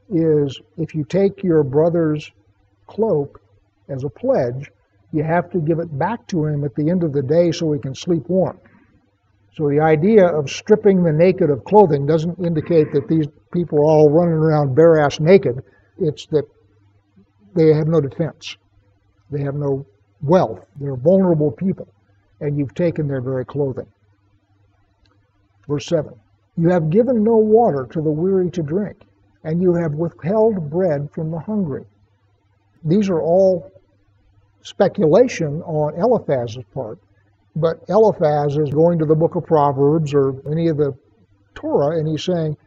is 0.10 0.60
if 0.78 0.94
you 0.94 1.04
take 1.04 1.44
your 1.44 1.64
brother's 1.64 2.32
cloak 2.88 3.42
as 3.90 4.04
a 4.04 4.10
pledge, 4.10 4.72
you 5.12 5.24
have 5.24 5.50
to 5.52 5.60
give 5.60 5.80
it 5.80 5.98
back 5.98 6.28
to 6.28 6.46
him 6.46 6.64
at 6.64 6.76
the 6.76 6.90
end 6.90 7.04
of 7.04 7.14
the 7.14 7.24
day 7.24 7.52
so 7.52 7.72
he 7.72 7.80
can 7.80 7.96
sleep 7.96 8.28
warm. 8.30 8.60
So 9.56 9.70
the 9.70 9.80
idea 9.80 10.28
of 10.28 10.50
stripping 10.50 11.02
the 11.02 11.14
naked 11.14 11.50
of 11.50 11.64
clothing 11.64 12.06
doesn't 12.06 12.40
indicate 12.40 12.92
that 12.92 13.08
these 13.08 13.28
people 13.54 13.80
are 13.80 13.86
all 13.86 14.10
running 14.10 14.34
around 14.34 14.76
bare 14.76 15.00
ass 15.00 15.22
naked. 15.22 15.64
It's 15.98 16.26
that 16.28 16.44
they 17.56 17.74
have 17.74 17.88
no 17.88 18.02
defense. 18.02 18.58
They 19.32 19.42
have 19.44 19.56
no 19.56 19.86
wealth. 20.22 20.60
They're 20.80 20.98
vulnerable 20.98 21.52
people. 21.52 21.88
And 22.42 22.58
you've 22.58 22.74
taken 22.74 23.08
their 23.08 23.22
very 23.22 23.46
clothing. 23.46 23.88
Verse 25.70 25.86
7 25.86 26.14
You 26.58 26.70
have 26.70 26.90
given 26.90 27.24
no 27.24 27.38
water 27.38 27.88
to 27.92 28.02
the 28.02 28.12
weary 28.12 28.52
to 28.52 28.62
drink, 28.62 28.98
and 29.46 29.62
you 29.62 29.74
have 29.74 29.94
withheld 29.94 30.70
bread 30.70 31.10
from 31.14 31.32
the 31.32 31.40
hungry. 31.40 31.86
These 32.84 33.10
are 33.10 33.22
all 33.22 33.72
speculation 34.64 35.62
on 35.62 35.98
Eliphaz's 35.98 36.66
part, 36.74 37.00
but 37.56 37.84
Eliphaz 37.88 38.58
is 38.58 38.70
going 38.70 39.00
to 39.00 39.06
the 39.06 39.16
book 39.16 39.36
of 39.36 39.46
Proverbs 39.46 40.14
or 40.14 40.36
any 40.52 40.68
of 40.68 40.78
the 40.78 40.94
Torah, 41.54 41.98
and 41.98 42.08
he's 42.08 42.24
saying, 42.24 42.58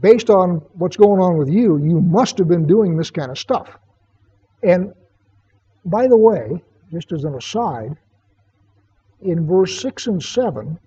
based 0.00 0.30
on 0.30 0.56
what's 0.74 0.96
going 0.96 1.20
on 1.20 1.38
with 1.38 1.48
you, 1.48 1.78
you 1.78 2.00
must 2.00 2.36
have 2.38 2.48
been 2.48 2.66
doing 2.66 2.96
this 2.96 3.10
kind 3.10 3.30
of 3.30 3.38
stuff. 3.38 3.78
And 4.62 4.92
by 5.84 6.06
the 6.06 6.16
way, 6.16 6.62
just 6.90 7.12
as 7.12 7.24
an 7.24 7.34
aside, 7.34 7.96
in 9.22 9.46
verse 9.46 9.80
6 9.80 10.06
and 10.08 10.22
7, 10.22 10.78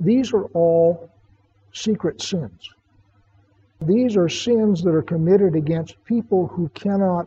these 0.00 0.32
are 0.32 0.44
all 0.46 1.10
secret 1.72 2.20
sins. 2.20 2.70
These 3.82 4.16
are 4.16 4.28
sins 4.28 4.82
that 4.82 4.94
are 4.94 5.02
committed 5.02 5.54
against 5.54 6.02
people 6.04 6.46
who 6.46 6.68
cannot 6.70 7.26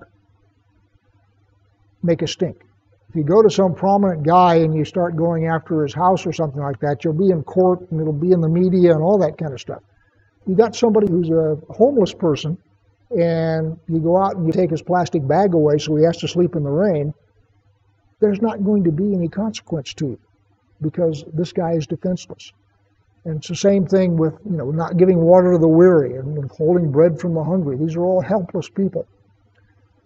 make 2.02 2.22
a 2.22 2.28
stink. 2.28 2.64
If 3.14 3.18
you 3.18 3.24
go 3.26 3.44
to 3.44 3.50
some 3.52 3.76
prominent 3.76 4.24
guy 4.24 4.56
and 4.56 4.74
you 4.74 4.84
start 4.84 5.16
going 5.16 5.46
after 5.46 5.84
his 5.84 5.94
house 5.94 6.26
or 6.26 6.34
something 6.34 6.60
like 6.60 6.80
that, 6.80 7.04
you'll 7.04 7.14
be 7.14 7.30
in 7.30 7.44
court 7.44 7.92
and 7.92 8.02
it'll 8.02 8.12
be 8.12 8.32
in 8.32 8.42
the 8.42 8.50
media 8.50 8.92
and 8.92 9.04
all 9.04 9.20
that 9.20 9.38
kind 9.38 9.54
of 9.54 9.62
stuff. 9.62 9.84
You 10.48 10.56
got 10.56 10.76
somebody 10.76 11.06
who's 11.12 11.30
a 11.30 11.60
homeless 11.70 12.12
person 12.12 12.58
and 13.12 13.80
you 13.88 14.00
go 14.00 14.18
out 14.18 14.36
and 14.36 14.48
you 14.48 14.52
take 14.52 14.72
his 14.72 14.82
plastic 14.82 15.28
bag 15.28 15.54
away 15.54 15.78
so 15.78 15.96
he 15.96 16.04
has 16.06 16.18
to 16.18 16.28
sleep 16.28 16.56
in 16.56 16.64
the 16.64 16.72
rain, 16.72 17.14
there's 18.20 18.42
not 18.42 18.64
going 18.64 18.84
to 18.86 18.92
be 18.92 19.14
any 19.14 19.28
consequence 19.28 19.94
to 19.94 20.08
you 20.08 20.20
because 20.82 21.24
this 21.34 21.54
guy 21.54 21.74
is 21.74 21.86
defenseless. 21.86 22.52
And 23.26 23.38
it's 23.38 23.48
the 23.48 23.56
same 23.56 23.86
thing 23.86 24.18
with, 24.18 24.34
you 24.44 24.58
know, 24.58 24.72
not 24.72 24.98
giving 24.98 25.20
water 25.20 25.52
to 25.52 25.60
the 25.60 25.68
weary 25.68 26.16
and 26.16 26.50
holding 26.50 26.92
bread 26.92 27.20
from 27.20 27.36
the 27.36 27.44
hungry. 27.44 27.78
These 27.78 27.96
are 27.96 28.04
all 28.04 28.22
helpless 28.22 28.70
people. 28.70 29.06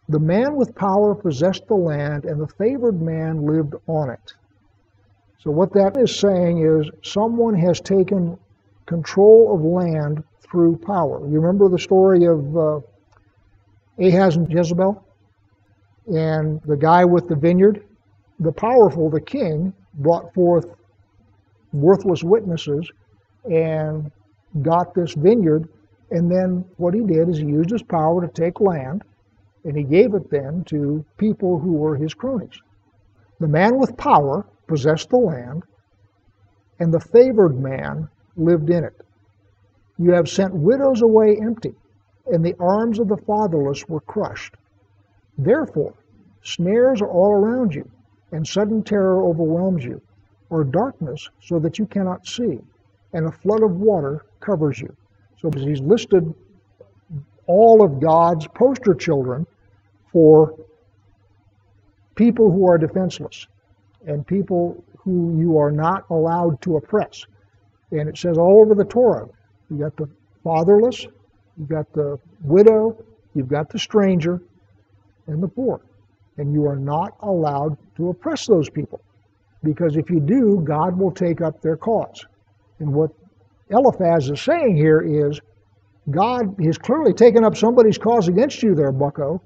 The 0.09 0.19
man 0.19 0.55
with 0.55 0.73
power 0.73 1.13
possessed 1.15 1.67
the 1.67 1.75
land, 1.75 2.23
and 2.23 2.39
the 2.39 2.47
favored 2.47 3.01
man 3.01 3.45
lived 3.45 3.75
on 3.87 4.09
it. 4.09 4.33
So, 5.39 5.51
what 5.51 5.73
that 5.73 5.97
is 5.97 6.17
saying 6.17 6.65
is 6.65 6.89
someone 7.03 7.55
has 7.55 7.81
taken 7.81 8.37
control 8.85 9.53
of 9.53 9.61
land 9.61 10.23
through 10.41 10.77
power. 10.77 11.19
You 11.27 11.39
remember 11.41 11.67
the 11.67 11.79
story 11.79 12.25
of 12.25 12.57
uh, 12.57 12.79
Ahaz 13.99 14.37
and 14.37 14.49
Jezebel? 14.49 15.03
And 16.07 16.61
the 16.61 16.77
guy 16.77 17.03
with 17.03 17.27
the 17.27 17.35
vineyard? 17.35 17.83
The 18.39 18.53
powerful, 18.53 19.09
the 19.09 19.19
king, 19.19 19.73
brought 19.95 20.33
forth 20.33 20.67
worthless 21.73 22.23
witnesses 22.23 22.89
and 23.43 24.09
got 24.61 24.93
this 24.93 25.13
vineyard. 25.15 25.67
And 26.11 26.31
then 26.31 26.63
what 26.77 26.93
he 26.93 27.01
did 27.01 27.27
is 27.27 27.39
he 27.39 27.45
used 27.45 27.71
his 27.71 27.83
power 27.83 28.25
to 28.25 28.31
take 28.31 28.61
land 28.61 29.03
and 29.67 29.75
he 29.75 29.83
gave 29.83 30.13
it 30.13 30.29
then 30.29 30.63
to 30.63 31.03
people 31.17 31.59
who 31.59 31.73
were 31.73 31.97
his 31.97 32.13
cronies. 32.13 32.61
The 33.41 33.49
man 33.49 33.77
with 33.77 33.97
power 33.97 34.45
possessed 34.65 35.09
the 35.09 35.17
land, 35.17 35.63
and 36.79 36.93
the 36.93 37.01
favored 37.01 37.59
man 37.59 38.07
lived 38.37 38.69
in 38.69 38.85
it. 38.85 38.95
You 39.97 40.11
have 40.13 40.29
sent 40.29 40.53
widows 40.53 41.01
away 41.01 41.37
empty, 41.41 41.75
and 42.27 42.45
the 42.45 42.55
arms 42.61 42.97
of 42.97 43.09
the 43.09 43.17
fatherless 43.17 43.89
were 43.89 43.99
crushed. 43.99 44.55
Therefore, 45.37 45.93
snares 46.43 47.01
are 47.01 47.11
all 47.11 47.33
around 47.33 47.75
you, 47.75 47.89
and 48.31 48.47
sudden 48.47 48.83
terror 48.83 49.21
overwhelms 49.21 49.83
you, 49.83 50.01
or 50.49 50.63
darkness 50.63 51.29
so 51.41 51.59
that 51.59 51.77
you 51.77 51.87
cannot 51.87 52.25
see, 52.25 52.61
and 53.11 53.25
a 53.25 53.31
flood 53.33 53.63
of 53.63 53.81
water 53.81 54.23
covers 54.39 54.79
you. 54.79 54.95
So 55.41 55.51
he's 55.51 55.81
listed 55.81 56.33
all 57.47 57.83
of 57.83 57.99
God's 57.99 58.47
poster 58.47 58.93
children 58.93 59.45
for 60.17 60.55
people 62.15 62.51
who 62.51 62.67
are 62.67 62.79
defenseless 62.79 63.45
and 64.07 64.25
people 64.25 64.83
who 64.97 65.37
you 65.39 65.59
are 65.59 65.71
not 65.71 66.09
allowed 66.09 66.59
to 66.63 66.77
oppress. 66.77 67.23
And 67.91 68.09
it 68.09 68.17
says 68.17 68.35
all 68.35 68.63
over 68.65 68.73
the 68.73 68.83
Torah, 68.83 69.27
you 69.69 69.77
got 69.77 69.95
the 69.95 70.09
fatherless, 70.43 71.05
you've 71.55 71.69
got 71.69 71.93
the 71.93 72.17
widow, 72.41 72.97
you've 73.35 73.47
got 73.47 73.69
the 73.69 73.77
stranger, 73.77 74.41
and 75.27 75.43
the 75.43 75.47
poor. 75.47 75.81
And 76.37 76.51
you 76.51 76.65
are 76.65 76.75
not 76.75 77.15
allowed 77.21 77.77
to 77.97 78.09
oppress 78.09 78.47
those 78.47 78.71
people. 78.71 78.99
Because 79.63 79.97
if 79.97 80.09
you 80.09 80.19
do, 80.19 80.63
God 80.63 80.97
will 80.97 81.11
take 81.11 81.41
up 81.41 81.61
their 81.61 81.77
cause. 81.77 82.25
And 82.79 82.91
what 82.91 83.11
Eliphaz 83.69 84.31
is 84.31 84.41
saying 84.41 84.77
here 84.77 85.01
is 85.01 85.39
God 86.09 86.55
has 86.65 86.79
clearly 86.79 87.13
taken 87.13 87.43
up 87.43 87.55
somebody's 87.55 87.99
cause 87.99 88.27
against 88.27 88.63
you 88.63 88.73
there, 88.73 88.91
bucko, 88.91 89.43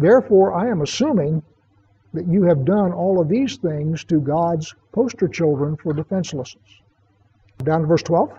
Therefore, 0.00 0.54
I 0.54 0.68
am 0.70 0.80
assuming 0.80 1.42
that 2.14 2.26
you 2.26 2.44
have 2.44 2.64
done 2.64 2.92
all 2.92 3.20
of 3.20 3.28
these 3.28 3.58
things 3.58 4.02
to 4.04 4.18
God's 4.18 4.74
poster 4.92 5.28
children 5.28 5.76
for 5.76 5.92
defenselessness. 5.92 6.80
Down 7.62 7.82
to 7.82 7.86
verse 7.86 8.02
12. 8.02 8.32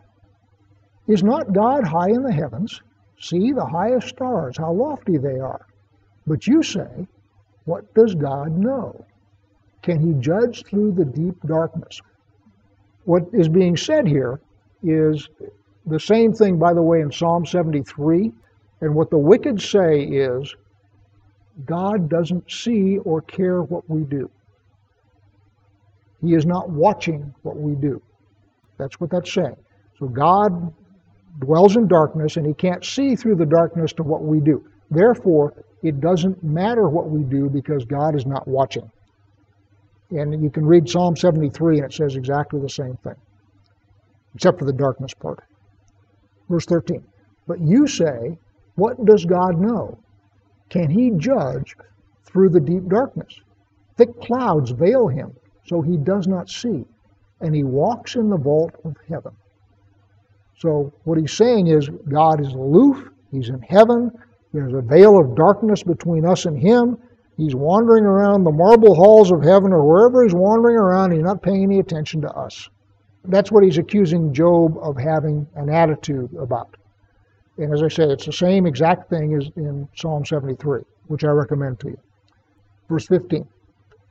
Is 1.08 1.24
not 1.24 1.54
God 1.54 1.86
high 1.86 2.10
in 2.10 2.24
the 2.24 2.34
heavens? 2.34 2.82
See 3.20 3.52
the 3.52 3.66
highest 3.66 4.10
stars, 4.10 4.58
how 4.58 4.74
lofty 4.74 5.18
they 5.20 5.40
are. 5.40 5.68
But 6.26 6.48
you 6.48 6.64
say, 6.64 7.08
What 7.66 7.94
does 7.94 8.16
God 8.16 8.58
know? 8.58 9.06
Can 9.84 10.00
he 10.00 10.20
judge 10.20 10.64
through 10.66 10.94
the 10.94 11.06
deep 11.06 11.40
darkness? 11.46 12.02
What 13.06 13.24
is 13.34 13.50
being 13.50 13.78
said 13.78 14.08
here 14.08 14.40
is 14.82 15.30
the 15.86 16.00
same 16.00 16.34
thing, 16.34 16.58
by 16.58 16.74
the 16.74 16.82
way, 16.82 17.02
in 17.02 17.12
Psalm 17.12 17.46
73. 17.46 18.32
And 18.82 18.96
what 18.96 19.12
the 19.12 19.18
wicked 19.18 19.62
say 19.62 20.02
is, 20.02 20.56
God 21.66 22.10
doesn't 22.10 22.50
see 22.52 22.98
or 23.00 23.22
care 23.22 23.62
what 23.64 23.90
we 23.90 24.04
do. 24.04 24.30
He 26.22 26.36
is 26.36 26.46
not 26.46 26.70
watching 26.70 27.34
what 27.44 27.58
we 27.58 27.76
do. 27.76 28.02
That's 28.78 29.00
what 29.00 29.10
that's 29.10 29.32
saying. 29.32 29.56
So 30.00 30.08
God 30.08 30.74
dwells 31.40 31.76
in 31.76 31.88
darkness 31.88 32.38
and 32.38 32.46
he 32.46 32.54
can't 32.54 32.84
see 32.84 33.16
through 33.16 33.36
the 33.36 33.46
darkness 33.46 33.94
to 33.94 34.04
what 34.04 34.24
we 34.24 34.40
do. 34.40 34.64
Therefore, 34.90 35.54
it 35.84 36.00
doesn't 36.00 36.44
matter 36.44 36.90
what 36.90 37.10
we 37.10 37.24
do 37.24 37.50
because 37.50 37.86
God 37.86 38.16
is 38.16 38.26
not 38.26 38.48
watching. 38.48 38.90
And 40.12 40.44
you 40.44 40.50
can 40.50 40.66
read 40.66 40.90
Psalm 40.90 41.16
73 41.16 41.78
and 41.78 41.86
it 41.86 41.94
says 41.94 42.16
exactly 42.16 42.60
the 42.60 42.70
same 42.70 42.98
thing, 43.04 43.16
except 44.36 44.60
for 44.60 44.66
the 44.66 44.74
darkness 44.74 45.14
part. 45.14 45.44
Verse 46.50 46.66
13. 46.66 47.04
But 47.48 47.62
you 47.62 47.88
say, 47.88 48.38
What 48.76 49.04
does 49.06 49.26
God 49.26 49.60
know? 49.60 49.98
Can 50.72 50.90
he 50.90 51.12
judge 51.12 51.76
through 52.24 52.50
the 52.50 52.60
deep 52.62 52.88
darkness? 52.88 53.40
Thick 53.98 54.20
clouds 54.22 54.72
veil 54.72 55.10
him, 55.10 55.34
so 55.68 55.82
he 55.82 55.98
does 55.98 56.28
not 56.28 56.50
see, 56.50 56.86
and 57.42 57.54
he 57.54 57.64
walks 57.64 58.16
in 58.16 58.30
the 58.30 58.38
vault 58.38 58.74
of 58.86 58.96
heaven. 59.08 59.34
So 60.58 60.94
what 61.04 61.18
he's 61.18 61.34
saying 61.34 61.68
is 61.68 61.90
God 62.08 62.40
is 62.40 62.54
aloof, 62.54 63.10
he's 63.32 63.50
in 63.50 63.62
heaven, 63.62 64.12
there's 64.54 64.74
a 64.74 64.82
veil 64.82 65.20
of 65.20 65.36
darkness 65.36 65.84
between 65.84 66.26
us 66.26 66.46
and 66.46 66.58
him. 66.58 66.98
He's 67.38 67.56
wandering 67.56 68.06
around 68.06 68.44
the 68.44 68.52
marble 68.52 68.96
halls 68.96 69.32
of 69.32 69.44
heaven 69.44 69.74
or 69.74 69.84
wherever 69.84 70.24
he's 70.24 70.34
wandering 70.34 70.78
around, 70.78 71.12
he's 71.12 71.22
not 71.22 71.42
paying 71.42 71.64
any 71.64 71.80
attention 71.80 72.22
to 72.22 72.32
us. 72.32 72.70
That's 73.26 73.52
what 73.52 73.64
he's 73.64 73.78
accusing 73.78 74.34
Job 74.34 74.78
of 74.78 74.98
having 74.98 75.48
an 75.56 75.70
attitude 75.70 76.34
about. 76.36 76.76
And 77.62 77.72
as 77.72 77.84
I 77.84 77.90
say, 77.90 78.06
it's 78.06 78.26
the 78.26 78.34
same 78.34 78.66
exact 78.66 79.08
thing 79.12 79.36
as 79.36 79.48
in 79.56 79.88
Psalm 79.96 80.26
73, 80.26 80.82
which 81.06 81.24
I 81.24 81.28
recommend 81.28 81.80
to 81.82 81.90
you. 81.90 81.98
Verse 82.90 83.06
15 83.06 83.48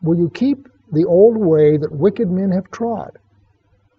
Will 0.03 0.17
you 0.17 0.31
keep 0.31 0.69
the 0.93 1.05
old 1.05 1.37
way 1.37 1.77
that 1.77 1.91
wicked 1.91 2.31
men 2.31 2.53
have 2.53 2.71
trod? 2.71 3.19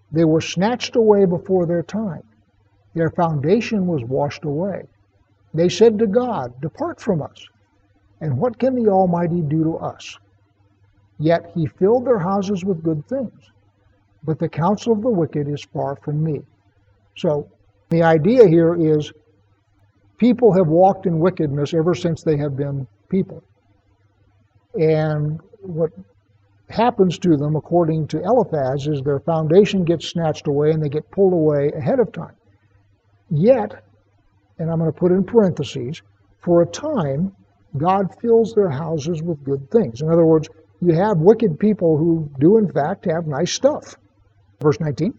They 0.10 0.24
were 0.24 0.40
snatched 0.40 0.96
away 0.96 1.26
before 1.26 1.66
their 1.66 1.84
time, 1.84 2.24
their 2.94 3.10
foundation 3.10 3.88
was 3.88 4.06
washed 4.06 4.46
away. 4.46 4.84
They 5.54 5.68
said 5.68 6.00
to 6.00 6.08
God, 6.08 6.54
Depart 6.62 7.02
from 7.02 7.22
us. 7.22 7.46
And 8.22 8.38
what 8.38 8.58
can 8.58 8.74
the 8.74 8.90
Almighty 8.90 9.42
do 9.42 9.66
to 9.66 9.76
us? 9.80 10.18
Yet 11.20 11.52
he 11.54 11.66
filled 11.66 12.06
their 12.06 12.20
houses 12.20 12.64
with 12.64 12.84
good 12.84 13.06
things. 13.10 13.52
But 14.24 14.40
the 14.40 14.48
counsel 14.48 14.94
of 14.94 15.02
the 15.02 15.10
wicked 15.10 15.50
is 15.50 15.62
far 15.74 15.98
from 15.98 16.24
me. 16.24 16.42
So 17.18 17.50
the 17.90 18.04
idea 18.04 18.48
here 18.48 18.76
is 18.76 19.12
people 20.22 20.54
have 20.54 20.68
walked 20.68 21.08
in 21.08 21.18
wickedness 21.18 21.74
ever 21.74 21.96
since 21.96 22.22
they 22.22 22.38
have 22.38 22.56
been 22.56 22.88
people. 23.10 23.44
And 24.80 25.42
what 25.62 25.90
happens 26.70 27.18
to 27.20 27.36
them, 27.36 27.56
according 27.56 28.08
to 28.10 28.22
Eliphaz, 28.22 28.86
is 28.86 29.02
their 29.02 29.20
foundation 29.22 29.84
gets 29.84 30.08
snatched 30.08 30.48
away 30.48 30.70
and 30.70 30.82
they 30.82 30.90
get 30.90 31.10
pulled 31.10 31.34
away 31.34 31.72
ahead 31.76 32.00
of 32.00 32.12
time. 32.12 32.36
Yet, 33.32 33.84
and 34.60 34.70
I'm 34.70 34.78
going 34.78 34.94
to 34.94 34.98
put 34.98 35.12
in 35.12 35.24
parentheses, 35.24 36.04
for 36.40 36.62
a 36.62 36.68
time, 36.68 37.36
God 37.76 38.14
fills 38.22 38.54
their 38.54 38.70
houses 38.70 39.24
with 39.24 39.44
good 39.44 39.72
things. 39.72 40.04
In 40.04 40.12
other 40.12 40.26
words, 40.26 40.48
you 40.82 40.94
have 40.94 41.18
wicked 41.18 41.58
people 41.58 41.98
who 41.98 42.30
do, 42.40 42.60
in 42.60 42.72
fact, 42.72 43.06
have 43.06 43.26
nice 43.26 43.54
stuff. 43.54 43.96
Verse 44.62 44.80
19 44.80 45.16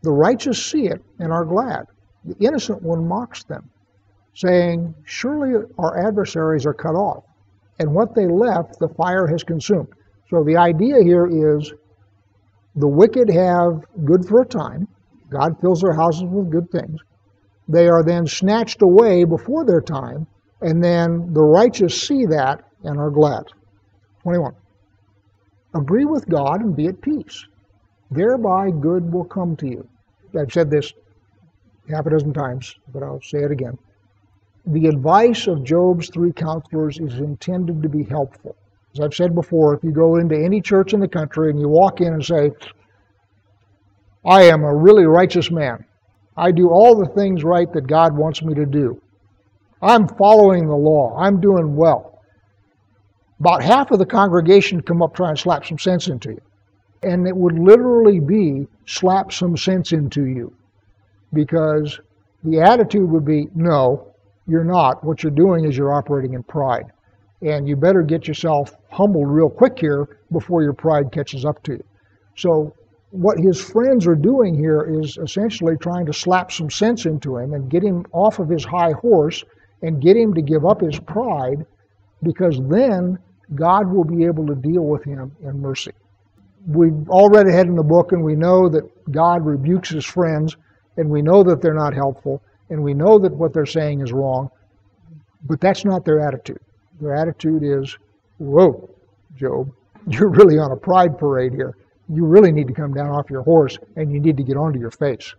The 0.00 0.12
righteous 0.12 0.64
see 0.64 0.86
it 0.86 1.04
and 1.18 1.30
are 1.30 1.44
glad, 1.44 1.84
the 2.24 2.36
innocent 2.46 2.82
one 2.82 3.06
mocks 3.06 3.44
them, 3.44 3.68
saying, 4.38 4.94
Surely 5.04 5.64
our 5.78 6.06
adversaries 6.06 6.64
are 6.64 6.72
cut 6.72 6.94
off, 6.94 7.24
and 7.80 7.92
what 7.92 8.14
they 8.14 8.26
left 8.26 8.78
the 8.78 8.88
fire 8.88 9.26
has 9.26 9.42
consumed. 9.42 9.88
So 10.30 10.44
the 10.44 10.56
idea 10.56 11.02
here 11.02 11.26
is 11.26 11.72
the 12.76 12.86
wicked 12.86 13.28
have 13.30 13.84
good 14.04 14.24
for 14.24 14.42
a 14.42 14.46
time. 14.46 14.86
God 15.28 15.60
fills 15.60 15.80
their 15.80 15.92
houses 15.92 16.24
with 16.24 16.50
good 16.50 16.70
things. 16.70 17.00
They 17.68 17.88
are 17.88 18.04
then 18.04 18.26
snatched 18.28 18.80
away 18.80 19.24
before 19.24 19.64
their 19.64 19.80
time, 19.80 20.26
and 20.60 20.82
then 20.82 21.32
the 21.32 21.42
righteous 21.42 22.00
see 22.00 22.24
that 22.26 22.62
and 22.84 22.98
are 22.98 23.10
glad. 23.10 23.44
21. 24.22 24.54
Agree 25.74 26.04
with 26.04 26.28
God 26.28 26.60
and 26.60 26.76
be 26.76 26.86
at 26.86 27.00
peace. 27.02 27.44
Thereby 28.12 28.70
good 28.70 29.12
will 29.12 29.24
come 29.24 29.56
to 29.56 29.66
you. 29.66 29.88
I've 30.38 30.52
said 30.52 30.70
this 30.70 30.92
half 31.90 32.06
a 32.06 32.10
dozen 32.10 32.32
times, 32.32 32.76
but 32.92 33.02
I'll 33.02 33.20
say 33.20 33.38
it 33.38 33.50
again. 33.50 33.76
The 34.70 34.86
advice 34.86 35.46
of 35.46 35.64
Job's 35.64 36.10
three 36.10 36.30
counselors 36.30 36.98
is 36.98 37.20
intended 37.20 37.82
to 37.82 37.88
be 37.88 38.02
helpful. 38.02 38.54
As 38.92 39.00
I've 39.00 39.14
said 39.14 39.34
before, 39.34 39.74
if 39.74 39.82
you 39.82 39.92
go 39.92 40.16
into 40.16 40.36
any 40.36 40.60
church 40.60 40.92
in 40.92 41.00
the 41.00 41.08
country 41.08 41.48
and 41.48 41.58
you 41.58 41.70
walk 41.70 42.02
in 42.02 42.12
and 42.12 42.22
say, 42.22 42.50
I 44.26 44.42
am 44.42 44.64
a 44.64 44.74
really 44.74 45.06
righteous 45.06 45.50
man, 45.50 45.86
I 46.36 46.52
do 46.52 46.68
all 46.68 46.94
the 46.94 47.06
things 47.14 47.44
right 47.44 47.72
that 47.72 47.86
God 47.86 48.14
wants 48.14 48.42
me 48.42 48.52
to 48.56 48.66
do. 48.66 49.00
I'm 49.80 50.06
following 50.06 50.66
the 50.66 50.76
law. 50.76 51.16
I'm 51.18 51.40
doing 51.40 51.74
well. 51.74 52.20
About 53.40 53.62
half 53.62 53.90
of 53.90 53.98
the 53.98 54.04
congregation 54.06 54.82
come 54.82 55.00
up 55.00 55.14
trying 55.14 55.36
to 55.36 55.40
slap 55.40 55.64
some 55.64 55.78
sense 55.78 56.08
into 56.08 56.32
you. 56.32 56.42
And 57.02 57.26
it 57.26 57.34
would 57.34 57.58
literally 57.58 58.20
be 58.20 58.66
slap 58.84 59.32
some 59.32 59.56
sense 59.56 59.92
into 59.92 60.26
you. 60.26 60.52
Because 61.32 62.00
the 62.44 62.60
attitude 62.60 63.08
would 63.08 63.24
be, 63.24 63.48
no, 63.54 64.12
you're 64.48 64.64
not. 64.64 65.04
What 65.04 65.22
you're 65.22 65.30
doing 65.30 65.64
is 65.66 65.76
you're 65.76 65.92
operating 65.92 66.34
in 66.34 66.42
pride. 66.42 66.86
And 67.42 67.68
you 67.68 67.76
better 67.76 68.02
get 68.02 68.26
yourself 68.26 68.74
humbled 68.90 69.28
real 69.28 69.50
quick 69.50 69.78
here 69.78 70.18
before 70.32 70.62
your 70.62 70.72
pride 70.72 71.12
catches 71.12 71.44
up 71.44 71.62
to 71.64 71.72
you. 71.72 71.84
So 72.36 72.74
what 73.10 73.38
his 73.38 73.60
friends 73.60 74.06
are 74.06 74.16
doing 74.16 74.56
here 74.56 75.00
is 75.00 75.18
essentially 75.18 75.76
trying 75.76 76.06
to 76.06 76.12
slap 76.12 76.50
some 76.50 76.70
sense 76.70 77.06
into 77.06 77.36
him 77.36 77.52
and 77.52 77.70
get 77.70 77.82
him 77.82 78.06
off 78.12 78.38
of 78.38 78.48
his 78.48 78.64
high 78.64 78.92
horse 78.92 79.44
and 79.82 80.02
get 80.02 80.16
him 80.16 80.34
to 80.34 80.42
give 80.42 80.64
up 80.66 80.80
his 80.80 80.98
pride 80.98 81.64
because 82.22 82.58
then 82.68 83.18
God 83.54 83.90
will 83.92 84.04
be 84.04 84.24
able 84.24 84.46
to 84.46 84.54
deal 84.54 84.82
with 84.82 85.04
him 85.04 85.30
in 85.42 85.60
mercy. 85.60 85.92
We've 86.66 87.08
all 87.08 87.30
read 87.30 87.46
ahead 87.46 87.66
in 87.66 87.76
the 87.76 87.82
book 87.82 88.12
and 88.12 88.24
we 88.24 88.34
know 88.34 88.68
that 88.68 88.82
God 89.12 89.46
rebukes 89.46 89.90
his 89.90 90.04
friends 90.04 90.56
and 90.96 91.08
we 91.08 91.22
know 91.22 91.44
that 91.44 91.62
they're 91.62 91.72
not 91.74 91.94
helpful 91.94 92.42
and 92.70 92.82
we 92.82 92.94
know 92.94 93.18
that 93.18 93.32
what 93.32 93.52
they're 93.52 93.66
saying 93.66 94.00
is 94.00 94.12
wrong, 94.12 94.50
but 95.46 95.60
that's 95.60 95.84
not 95.84 96.04
their 96.04 96.20
attitude. 96.20 96.60
Their 97.00 97.14
attitude 97.14 97.62
is, 97.62 97.96
whoa, 98.38 98.90
Job, 99.36 99.72
you're 100.06 100.30
really 100.30 100.58
on 100.58 100.72
a 100.72 100.76
pride 100.76 101.18
parade 101.18 101.52
here 101.52 101.74
you 102.08 102.24
really 102.24 102.52
need 102.52 102.66
to 102.68 102.72
come 102.72 102.94
down 102.94 103.10
off 103.10 103.30
your 103.30 103.42
horse 103.42 103.78
and 103.96 104.12
you 104.12 104.20
need 104.20 104.36
to 104.36 104.42
get 104.42 104.56
onto 104.56 104.78
your 104.78 104.90
face. 104.90 105.34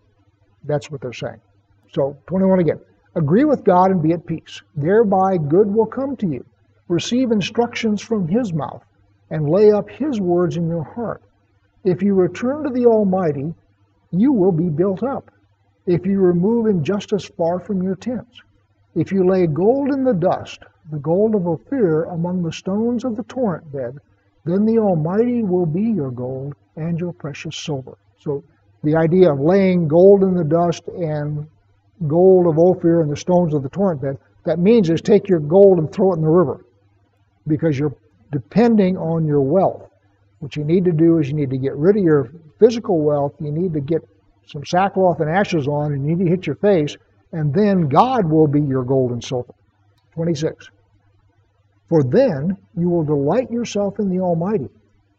That's 0.64 0.92
what 0.92 1.02
they're 1.02 1.14
saying. 1.14 1.42
So, 1.94 2.16
21 2.28 2.60
again. 2.60 2.80
Agree 3.16 3.44
with 3.44 3.64
God 3.64 3.90
and 3.90 4.04
be 4.04 4.14
at 4.14 4.26
peace. 4.26 4.62
Thereby 4.76 5.38
good 5.38 5.68
will 5.68 5.88
come 5.88 6.16
to 6.18 6.28
you. 6.28 6.46
Receive 6.88 7.32
instructions 7.32 8.02
from 8.02 8.28
His 8.28 8.54
mouth 8.54 8.84
and 9.32 9.50
lay 9.50 9.72
up 9.72 9.90
His 9.90 10.22
words 10.22 10.58
in 10.58 10.68
your 10.68 10.84
heart. 10.84 11.24
If 11.84 12.04
you 12.04 12.14
return 12.14 12.64
to 12.64 12.70
the 12.70 12.86
Almighty, 12.86 13.54
you 14.12 14.32
will 14.32 14.52
be 14.52 14.70
built 14.70 15.02
up. 15.02 15.32
If 15.86 16.06
you 16.06 16.20
remove 16.20 16.68
injustice 16.68 17.26
far 17.26 17.60
from 17.60 17.82
your 17.82 17.96
tents, 17.96 18.42
if 18.96 19.12
you 19.12 19.28
lay 19.28 19.48
gold 19.48 19.90
in 19.92 20.04
the 20.04 20.14
dust, 20.14 20.64
the 20.92 21.00
gold 21.00 21.36
of 21.36 21.48
Ophir 21.48 22.04
among 22.06 22.44
the 22.44 22.52
stones 22.52 23.06
of 23.06 23.16
the 23.16 23.24
torrent 23.24 23.72
bed, 23.72 23.98
then 24.46 24.66
the 24.66 24.80
Almighty 24.80 25.44
will 25.44 25.66
be 25.66 25.84
your 25.84 26.12
gold 26.12 26.56
and 26.76 27.00
your 27.00 27.14
precious 27.14 27.56
silver. 27.56 27.98
So 28.20 28.44
the 28.84 28.96
idea 28.96 29.32
of 29.32 29.40
laying 29.40 29.88
gold 29.88 30.24
in 30.24 30.34
the 30.34 30.44
dust 30.44 30.88
and 30.88 31.48
gold 32.08 32.48
of 32.48 32.58
Ophir 32.58 33.02
and 33.02 33.12
the 33.12 33.18
stones 33.18 33.54
of 33.54 33.64
the 33.64 33.70
torrent 33.70 34.02
bed, 34.02 34.18
that 34.46 34.60
means 34.60 34.90
is 34.90 35.02
take 35.02 35.28
your 35.28 35.40
gold 35.40 35.78
and 35.80 35.92
throw 35.92 36.14
it 36.14 36.18
in 36.18 36.22
the 36.22 36.30
river 36.30 36.66
because 37.48 37.78
you're 37.78 37.96
depending 38.32 38.98
on 38.98 39.26
your 39.26 39.42
wealth. 39.42 39.90
What 40.40 40.56
you 40.56 40.64
need 40.64 40.86
to 40.86 40.92
do 40.92 41.20
is 41.20 41.28
you 41.28 41.36
need 41.36 41.50
to 41.50 41.58
get 41.58 41.76
rid 41.76 41.98
of 41.98 42.04
your 42.04 42.32
physical 42.60 43.02
wealth, 43.02 43.34
you 43.40 43.52
need 43.52 43.74
to 43.74 43.82
get 43.82 44.08
some 44.50 44.66
sackcloth 44.66 45.20
and 45.20 45.30
ashes 45.30 45.68
on, 45.68 45.94
and 45.94 46.04
you 46.04 46.16
need 46.16 46.26
to 46.26 46.30
hit 46.30 46.48
your 46.48 46.56
face, 46.56 46.98
and 47.32 47.54
then 47.54 47.88
God 47.88 48.26
will 48.26 48.48
be 48.48 48.62
your 48.62 48.84
gold 48.84 49.12
and 49.12 49.24
silver. 49.24 49.54
26. 50.14 50.70
For 51.88 52.04
then 52.04 52.58
you 52.76 52.90
will 52.90 53.04
delight 53.04 53.52
yourself 53.52 54.00
in 54.00 54.10
the 54.10 54.20
Almighty 54.20 54.70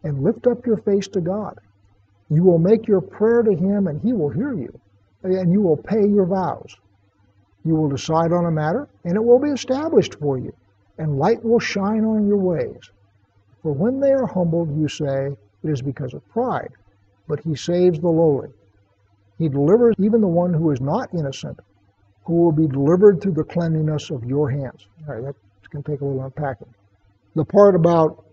and 0.03 0.25
lift 0.25 0.49
up 0.49 0.67
your 0.67 0.79
face 0.79 1.07
to 1.09 1.21
God. 1.21 1.59
You 2.29 2.43
will 2.43 2.59
make 2.59 2.89
your 2.89 3.01
prayer 3.01 3.43
to 3.43 3.55
Him 3.55 3.87
and 3.87 4.01
He 4.01 4.13
will 4.13 4.31
hear 4.31 4.53
you, 4.53 4.73
and 5.23 5.53
you 5.53 5.61
will 5.61 5.77
pay 5.77 6.07
your 6.07 6.27
vows. 6.27 6.77
You 7.65 7.77
will 7.77 7.89
decide 7.89 8.33
on 8.33 8.47
a 8.47 8.51
matter, 8.51 8.89
and 9.05 9.15
it 9.15 9.25
will 9.25 9.39
be 9.39 9.51
established 9.51 10.17
for 10.17 10.39
you, 10.39 10.53
and 10.99 11.19
light 11.19 11.45
will 11.45 11.61
shine 11.61 12.05
on 12.05 12.27
your 12.27 12.39
ways. 12.39 12.91
For 13.63 13.73
when 13.73 14.01
they 14.01 14.11
are 14.11 14.27
humbled, 14.27 14.77
you 14.77 14.89
say, 14.89 15.37
It 15.63 15.71
is 15.71 15.83
because 15.83 16.15
of 16.15 16.29
pride, 16.31 16.73
but 17.29 17.41
He 17.41 17.55
saves 17.55 18.01
the 18.01 18.09
lowly. 18.09 18.49
He 19.41 19.49
delivers 19.49 19.97
even 19.99 20.21
the 20.21 20.29
one 20.29 20.55
who 20.55 20.71
is 20.71 20.81
not 20.81 21.13
innocent, 21.13 21.59
who 22.25 22.35
will 22.35 22.53
be 22.53 22.69
delivered 22.69 23.21
through 23.21 23.33
the 23.33 23.43
cleanliness 23.43 24.11
of 24.11 24.23
your 24.25 24.51
hands. 24.51 24.87
All 25.09 25.15
right, 25.15 25.25
that's 25.25 25.69
going 25.69 25.83
to 25.83 25.91
take 25.91 26.03
a 26.03 26.05
little 26.05 26.23
unpacking. 26.23 26.73
The 27.35 27.45
part 27.45 27.75
about 27.75 28.25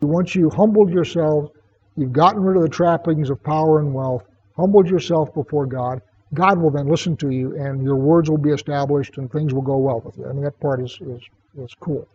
once 0.00 0.34
you 0.34 0.50
humbled 0.50 0.90
yourselves, 0.90 1.50
you've 1.96 2.12
gotten 2.12 2.42
rid 2.42 2.56
of 2.56 2.62
the 2.62 2.68
trappings 2.68 3.30
of 3.30 3.42
power 3.42 3.78
and 3.80 3.94
wealth, 3.94 4.24
humbled 4.56 4.88
yourself 4.88 5.32
before 5.34 5.66
God, 5.66 6.00
God 6.34 6.60
will 6.60 6.70
then 6.70 6.88
listen 6.88 7.16
to 7.18 7.30
you 7.30 7.56
and 7.56 7.82
your 7.82 7.96
words 7.96 8.28
will 8.28 8.38
be 8.38 8.50
established 8.50 9.18
and 9.18 9.30
things 9.30 9.54
will 9.54 9.62
go 9.62 9.76
well 9.76 10.00
with 10.00 10.18
you. 10.18 10.26
I 10.26 10.32
mean, 10.32 10.44
that 10.44 10.58
part 10.60 10.82
is, 10.82 10.98
is, 11.00 11.22
is 11.58 11.74
cool. 11.78 12.08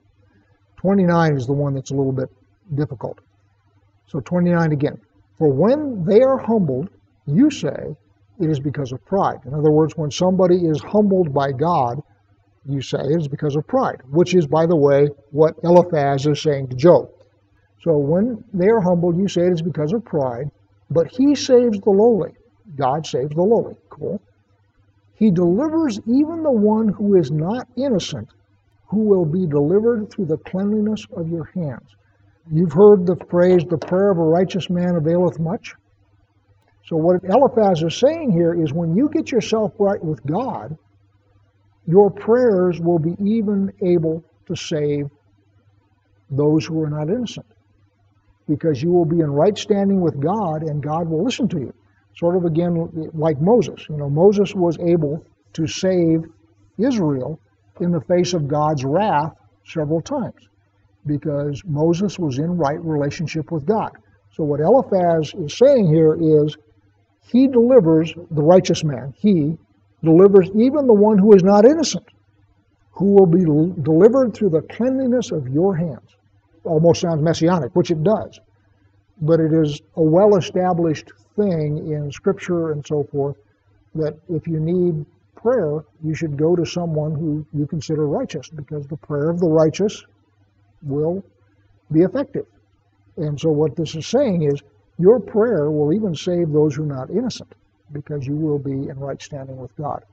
29 0.77 1.35
is 1.35 1.45
the 1.45 1.53
one 1.53 1.73
that's 1.73 1.91
a 1.91 1.95
little 1.95 2.11
bit 2.11 2.29
difficult. 2.75 3.19
So 4.07 4.19
29 4.19 4.71
again. 4.71 4.99
For 5.37 5.47
when 5.47 6.03
they 6.03 6.21
are 6.21 6.37
humbled, 6.37 6.89
you 7.25 7.49
say, 7.49 7.95
it 8.39 8.49
is 8.49 8.59
because 8.59 8.91
of 8.91 9.03
pride. 9.05 9.39
In 9.45 9.53
other 9.53 9.71
words, 9.71 9.97
when 9.97 10.11
somebody 10.11 10.65
is 10.67 10.81
humbled 10.81 11.33
by 11.33 11.51
God, 11.51 12.01
you 12.67 12.81
say 12.81 12.99
it 12.99 13.19
is 13.19 13.27
because 13.27 13.55
of 13.55 13.67
pride, 13.67 14.01
which 14.11 14.35
is, 14.35 14.47
by 14.47 14.65
the 14.65 14.75
way, 14.75 15.09
what 15.31 15.55
Eliphaz 15.63 16.25
is 16.27 16.41
saying 16.41 16.67
to 16.69 16.75
Job. 16.75 17.09
So 17.81 17.97
when 17.97 18.43
they 18.53 18.67
are 18.67 18.81
humbled, 18.81 19.17
you 19.17 19.27
say 19.27 19.43
it 19.47 19.53
is 19.53 19.61
because 19.61 19.93
of 19.93 20.03
pride, 20.05 20.49
but 20.89 21.07
he 21.07 21.35
saves 21.35 21.79
the 21.79 21.91
lowly. 21.91 22.31
God 22.77 23.05
saves 23.05 23.33
the 23.33 23.41
lowly. 23.41 23.75
Cool. 23.89 24.21
He 25.15 25.31
delivers 25.31 25.99
even 26.07 26.43
the 26.43 26.51
one 26.51 26.87
who 26.89 27.15
is 27.15 27.31
not 27.31 27.67
innocent, 27.75 28.29
who 28.87 28.99
will 28.99 29.25
be 29.25 29.45
delivered 29.45 30.09
through 30.11 30.25
the 30.25 30.37
cleanliness 30.37 31.05
of 31.15 31.29
your 31.29 31.45
hands. 31.55 31.95
You've 32.51 32.71
heard 32.73 33.05
the 33.05 33.17
phrase, 33.29 33.63
the 33.69 33.77
prayer 33.77 34.11
of 34.11 34.17
a 34.17 34.23
righteous 34.23 34.69
man 34.69 34.95
availeth 34.95 35.39
much. 35.39 35.75
So, 36.89 36.97
what 36.97 37.23
Eliphaz 37.23 37.83
is 37.83 37.95
saying 37.95 38.31
here 38.31 38.59
is 38.59 38.73
when 38.73 38.95
you 38.95 39.09
get 39.13 39.31
yourself 39.31 39.73
right 39.77 40.03
with 40.03 40.25
God, 40.25 40.75
your 41.85 42.09
prayers 42.09 42.79
will 42.81 42.97
be 42.97 43.15
even 43.23 43.71
able 43.83 44.23
to 44.47 44.55
save 44.55 45.05
those 46.31 46.65
who 46.65 46.81
are 46.81 46.89
not 46.89 47.09
innocent. 47.09 47.45
Because 48.47 48.81
you 48.81 48.89
will 48.89 49.05
be 49.05 49.19
in 49.19 49.29
right 49.29 49.55
standing 49.55 50.01
with 50.01 50.19
God 50.19 50.63
and 50.63 50.81
God 50.81 51.07
will 51.07 51.23
listen 51.23 51.47
to 51.49 51.59
you. 51.59 51.73
Sort 52.17 52.35
of 52.35 52.45
again 52.45 52.89
like 53.13 53.39
Moses. 53.39 53.85
You 53.87 53.97
know, 53.97 54.09
Moses 54.09 54.55
was 54.55 54.79
able 54.79 55.23
to 55.53 55.67
save 55.67 56.23
Israel 56.79 57.39
in 57.81 57.91
the 57.91 58.01
face 58.01 58.33
of 58.33 58.47
God's 58.47 58.83
wrath 58.83 59.35
several 59.63 60.01
times 60.01 60.49
because 61.05 61.61
Moses 61.65 62.17
was 62.17 62.39
in 62.39 62.57
right 62.57 62.83
relationship 62.83 63.51
with 63.51 63.67
God. 63.67 63.91
So 64.31 64.43
what 64.43 64.59
Eliphaz 64.59 65.33
is 65.35 65.55
saying 65.55 65.87
here 65.87 66.17
is 66.19 66.57
he 67.31 67.47
delivers 67.47 68.13
the 68.31 68.41
righteous 68.41 68.83
man. 68.83 69.13
He 69.15 69.57
delivers 70.03 70.49
even 70.55 70.87
the 70.87 70.93
one 70.93 71.17
who 71.17 71.33
is 71.33 71.43
not 71.43 71.65
innocent, 71.65 72.07
who 72.91 73.13
will 73.13 73.27
be 73.27 73.43
delivered 73.83 74.33
through 74.33 74.49
the 74.49 74.63
cleanliness 74.63 75.31
of 75.31 75.47
your 75.47 75.75
hands. 75.75 76.15
Almost 76.63 77.01
sounds 77.01 77.21
messianic, 77.21 77.75
which 77.75 77.91
it 77.91 78.03
does. 78.03 78.39
But 79.21 79.39
it 79.39 79.53
is 79.53 79.81
a 79.95 80.01
well 80.01 80.37
established 80.37 81.11
thing 81.35 81.91
in 81.91 82.11
Scripture 82.11 82.71
and 82.71 82.85
so 82.85 83.03
forth 83.03 83.37
that 83.93 84.17
if 84.29 84.47
you 84.47 84.59
need 84.59 85.05
prayer, 85.35 85.83
you 86.03 86.15
should 86.15 86.35
go 86.35 86.55
to 86.55 86.65
someone 86.65 87.13
who 87.13 87.45
you 87.53 87.67
consider 87.67 88.07
righteous 88.07 88.49
because 88.49 88.87
the 88.87 88.97
prayer 88.97 89.29
of 89.29 89.39
the 89.39 89.47
righteous 89.47 90.03
will 90.81 91.23
be 91.91 92.01
effective. 92.01 92.45
And 93.17 93.39
so, 93.39 93.49
what 93.49 93.75
this 93.75 93.95
is 93.95 94.07
saying 94.07 94.43
is 94.43 94.61
your 94.99 95.19
prayer 95.19 95.71
will 95.71 95.93
even 95.93 96.13
save 96.13 96.51
those 96.51 96.75
who 96.75 96.83
are 96.83 96.95
not 96.95 97.09
innocent 97.09 97.51
because 97.91 98.27
you 98.27 98.35
will 98.35 98.59
be 98.59 98.89
in 98.89 98.99
right 98.99 99.21
standing 99.21 99.57
with 99.57 99.75
God. 99.77 100.03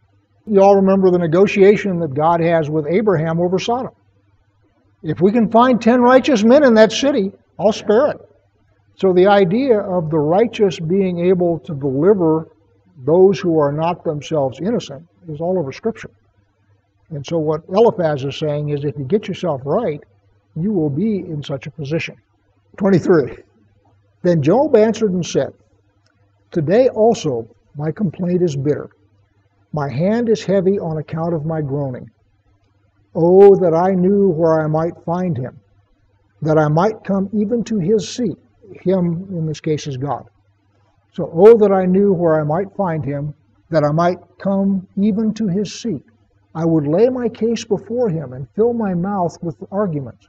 You 0.47 0.63
all 0.63 0.77
remember 0.77 1.11
the 1.11 1.19
negotiation 1.19 1.99
that 1.99 2.15
God 2.15 2.41
has 2.41 2.71
with 2.71 2.87
Abraham 2.87 3.41
over 3.41 3.59
Sodom. 3.59 3.93
If 5.03 5.21
we 5.21 5.33
can 5.33 5.51
find 5.51 5.83
10 5.83 6.01
righteous 6.01 6.45
men 6.45 6.65
in 6.65 6.75
that 6.75 6.93
city, 6.93 7.33
I'll 7.59 7.73
spare 7.73 8.13
it. 8.13 8.21
So 8.97 9.13
the 9.13 9.27
idea 9.27 9.81
of 9.81 10.09
the 10.11 10.19
righteous 10.19 10.79
being 10.79 11.27
able 11.27 11.59
to 11.61 11.75
deliver 11.75 12.49
those 13.05 13.39
who 13.41 13.59
are 13.59 13.73
not 13.73 14.05
themselves 14.05 14.61
innocent 14.61 15.07
is 15.29 15.41
all 15.41 15.59
over 15.59 15.73
Scripture. 15.73 16.11
And 17.11 17.27
so 17.27 17.39
what 17.39 17.63
Eliphaz 17.69 18.25
is 18.25 18.37
saying 18.37 18.71
is 18.71 18.85
if 18.85 18.97
you 18.97 19.05
get 19.05 19.29
yourself 19.29 19.61
right, 19.65 20.01
you 20.55 20.73
will 20.73 20.91
be 20.91 21.19
in 21.19 21.43
such 21.43 21.67
a 21.67 21.71
position. 21.71 22.17
23. 22.79 23.37
Then 24.27 24.43
Job 24.43 24.75
answered 24.75 25.13
and 25.13 25.25
said, 25.25 25.53
Today 26.51 26.89
also 26.89 27.47
my 27.77 27.93
complaint 27.93 28.43
is 28.43 28.57
bitter. 28.57 28.91
My 29.73 29.89
hand 29.89 30.29
is 30.29 30.43
heavy 30.43 30.81
on 30.81 30.99
account 30.99 31.33
of 31.33 31.47
my 31.47 31.61
groaning. 31.61 32.11
Oh, 33.15 33.55
that 33.55 33.73
I 33.73 33.95
knew 33.95 34.31
where 34.31 34.61
I 34.61 34.67
might 34.67 35.01
find 35.05 35.37
him, 35.37 35.61
that 36.43 36.59
I 36.59 36.67
might 36.67 37.05
come 37.05 37.31
even 37.33 37.63
to 37.67 37.79
his 37.79 38.09
seat. 38.09 38.37
Him, 38.83 39.29
in 39.31 39.47
this 39.47 39.61
case, 39.61 39.87
is 39.87 39.97
God. 39.97 40.29
So, 41.13 41.31
oh, 41.33 41.57
that 41.59 41.71
I 41.71 41.87
knew 41.87 42.13
where 42.13 42.41
I 42.41 42.43
might 42.43 42.75
find 42.77 43.05
him, 43.05 43.33
that 43.71 43.85
I 43.85 43.93
might 43.93 44.19
come 44.39 44.89
even 44.97 45.35
to 45.35 45.47
his 45.47 45.73
seat. 45.73 46.03
I 46.53 46.65
would 46.65 46.89
lay 46.89 47.09
my 47.11 47.29
case 47.29 47.65
before 47.65 48.09
him 48.09 48.33
and 48.33 48.51
fill 48.57 48.73
my 48.73 48.93
mouth 48.93 49.41
with 49.41 49.57
arguments. 49.71 50.27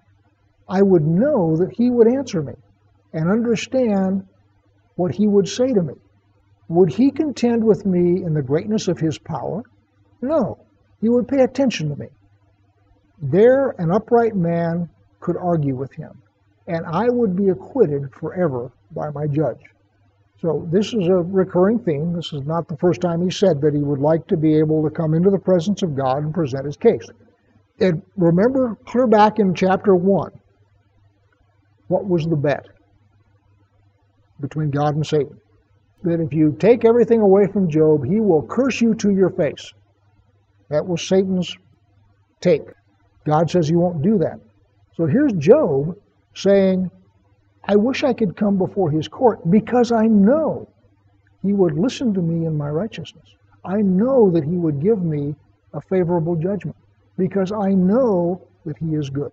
I 0.70 0.84
would 0.84 1.08
know 1.08 1.58
that 1.58 1.72
he 1.72 1.90
would 1.90 2.08
answer 2.08 2.44
me 2.44 2.54
and 3.13 3.30
understand 3.30 4.26
what 4.96 5.13
he 5.13 5.28
would 5.28 5.48
say 5.48 5.74
to 5.74 5.82
me. 5.82 5.93
Would 6.70 6.91
he 6.91 7.12
contend 7.12 7.63
with 7.63 7.86
me 7.86 8.24
in 8.24 8.34
the 8.34 8.41
greatness 8.41 8.88
of 8.88 9.00
his 9.00 9.17
power? 9.17 9.63
No. 10.22 10.58
He 11.00 11.10
would 11.10 11.28
pay 11.28 11.43
attention 11.43 11.89
to 11.89 11.96
me. 11.96 12.08
There, 13.22 13.70
an 13.80 13.91
upright 13.91 14.36
man 14.36 14.89
could 15.20 15.38
argue 15.38 15.76
with 15.76 15.93
him, 15.93 16.22
and 16.67 16.86
I 16.86 17.10
would 17.10 17.36
be 17.36 17.50
acquitted 17.50 18.13
forever 18.13 18.72
by 18.91 19.10
my 19.12 19.28
judge. 19.28 19.62
So, 20.39 20.67
this 20.72 20.93
is 20.93 21.08
a 21.08 21.15
recurring 21.15 21.80
theme. 21.80 22.13
This 22.13 22.32
is 22.32 22.43
not 22.43 22.67
the 22.67 22.78
first 22.78 23.02
time 23.02 23.24
he 23.24 23.32
said 23.32 23.60
that 23.62 23.74
he 23.74 23.82
would 23.82 24.00
like 24.00 24.28
to 24.28 24.38
be 24.38 24.56
able 24.56 24.84
to 24.84 24.89
come 24.91 25.15
into 25.15 25.32
the 25.32 25.39
presence 25.39 25.82
of 25.82 25.96
God 25.96 26.24
and 26.24 26.34
present 26.34 26.65
his 26.65 26.78
case. 26.78 27.08
And 27.80 28.04
remember, 28.17 28.76
clear 28.86 29.08
back 29.08 29.39
in 29.39 29.56
chapter 29.56 29.96
1, 29.96 30.32
what 31.88 32.08
was 32.08 32.26
the 32.26 32.36
bet 32.36 32.67
between 34.39 34.69
God 34.71 34.95
and 34.95 35.06
Satan? 35.06 35.39
that 36.04 36.19
if 36.21 36.34
you 36.34 36.56
take 36.60 36.86
everything 36.86 37.21
away 37.21 37.47
from 37.47 37.69
Job, 37.69 38.06
he 38.06 38.19
will 38.19 38.43
curse 38.43 38.82
you 38.82 38.93
to 38.95 39.12
your 39.12 39.30
face. 39.30 39.73
That 40.69 40.86
was 40.86 41.08
Satan's 41.08 41.56
take. 42.41 42.63
God 43.26 43.50
says 43.50 43.67
he 43.67 43.76
won't 43.76 44.02
do 44.02 44.17
that. 44.19 44.39
So 44.95 45.06
here's 45.06 45.34
Job 45.34 45.95
saying, 46.36 46.89
I 47.65 47.76
wish 47.76 48.04
I 48.04 48.13
could 48.13 48.36
come 48.36 48.58
before 48.58 48.89
his 48.91 49.08
court 49.08 49.50
because 49.50 49.91
I 49.91 50.06
know 50.06 50.69
he 51.41 51.54
would 51.54 51.78
listen 51.78 52.13
to 52.13 52.21
me 52.21 52.45
in 52.45 52.58
my 52.58 52.69
righteousness. 52.69 53.36
I 53.65 53.82
know 53.82 54.30
that 54.32 54.43
he 54.43 54.56
would 54.56 54.82
give 54.82 55.04
me 55.04 55.36
a 55.73 55.82
favorable 55.82 56.36
judgment 56.36 56.78
because 57.17 57.52
I 57.52 57.71
know 57.71 58.41
that 58.65 58.78
he 58.78 58.95
is 58.95 59.10
good. 59.10 59.32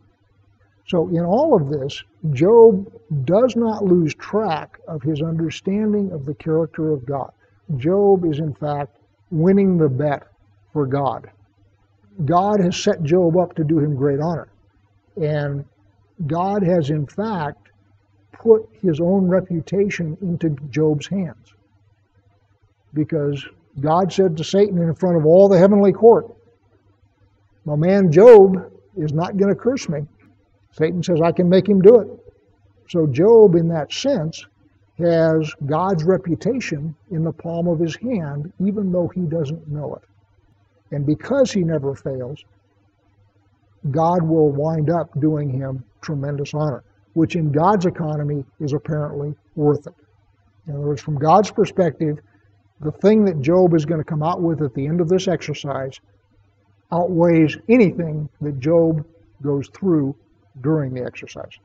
So, 0.86 1.08
in 1.08 1.24
all 1.24 1.56
of 1.56 1.70
this, 1.70 2.02
Job 2.32 2.92
does 3.24 3.56
not 3.56 3.84
lose 3.84 4.14
track 4.14 4.78
of 4.86 5.02
his 5.02 5.22
understanding 5.22 6.12
of 6.12 6.26
the 6.26 6.34
character 6.34 6.92
of 6.92 7.06
God. 7.06 7.32
Job 7.76 8.26
is, 8.26 8.38
in 8.38 8.52
fact, 8.54 8.98
winning 9.30 9.78
the 9.78 9.88
bet 9.88 10.24
for 10.72 10.86
God. 10.86 11.30
God 12.26 12.60
has 12.60 12.76
set 12.76 13.02
Job 13.02 13.36
up 13.36 13.54
to 13.54 13.64
do 13.64 13.78
him 13.78 13.96
great 13.96 14.20
honor. 14.20 14.48
And 15.16 15.64
God 16.26 16.62
has, 16.62 16.90
in 16.90 17.06
fact, 17.06 17.70
put 18.32 18.68
his 18.82 19.00
own 19.00 19.26
reputation 19.26 20.16
into 20.20 20.50
Job's 20.70 21.06
hands. 21.06 21.54
Because 22.92 23.44
God 23.80 24.12
said 24.12 24.36
to 24.36 24.44
Satan 24.44 24.78
in 24.78 24.94
front 24.94 25.16
of 25.16 25.24
all 25.24 25.48
the 25.48 25.58
heavenly 25.58 25.92
court, 25.92 26.32
My 27.64 27.74
man 27.74 28.12
Job 28.12 28.70
is 28.96 29.12
not 29.12 29.36
going 29.36 29.52
to 29.52 29.60
curse 29.60 29.88
me. 29.88 30.02
Satan 30.76 31.02
says, 31.02 31.20
I 31.20 31.32
can 31.32 31.48
make 31.48 31.68
him 31.68 31.80
do 31.80 32.00
it. 32.00 32.08
So 32.88 33.06
Job, 33.06 33.54
in 33.54 33.68
that 33.68 33.92
sense, 33.92 34.44
has 34.98 35.52
God's 35.66 36.04
reputation 36.04 36.94
in 37.10 37.24
the 37.24 37.32
palm 37.32 37.68
of 37.68 37.78
his 37.78 37.96
hand, 37.96 38.52
even 38.60 38.92
though 38.92 39.08
he 39.08 39.22
doesn't 39.22 39.68
know 39.68 39.94
it. 39.94 40.02
And 40.94 41.06
because 41.06 41.52
he 41.52 41.62
never 41.62 41.94
fails, 41.94 42.44
God 43.90 44.22
will 44.22 44.50
wind 44.50 44.90
up 44.90 45.08
doing 45.20 45.50
him 45.50 45.84
tremendous 46.00 46.54
honor, 46.54 46.82
which 47.14 47.36
in 47.36 47.52
God's 47.52 47.86
economy 47.86 48.44
is 48.60 48.72
apparently 48.72 49.34
worth 49.54 49.86
it. 49.86 49.94
In 50.66 50.74
other 50.74 50.86
words, 50.86 51.02
from 51.02 51.18
God's 51.18 51.50
perspective, 51.50 52.18
the 52.80 52.92
thing 52.92 53.24
that 53.26 53.40
Job 53.40 53.74
is 53.74 53.84
going 53.84 54.00
to 54.00 54.04
come 54.04 54.22
out 54.22 54.42
with 54.42 54.62
at 54.62 54.74
the 54.74 54.86
end 54.86 55.00
of 55.00 55.08
this 55.08 55.28
exercise 55.28 56.00
outweighs 56.92 57.58
anything 57.68 58.28
that 58.40 58.58
Job 58.58 59.04
goes 59.42 59.68
through 59.68 60.14
during 60.60 60.94
the 60.94 61.04
exercise. 61.04 61.58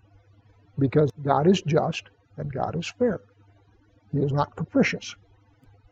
Because 0.78 1.12
God 1.23 1.47
is 1.47 1.62
just 1.62 2.04
and 2.38 2.52
God 2.52 2.75
is 2.75 2.88
fair. 2.88 3.19
He 4.12 4.19
is 4.19 4.32
not 4.32 4.56
capricious. 4.56 5.15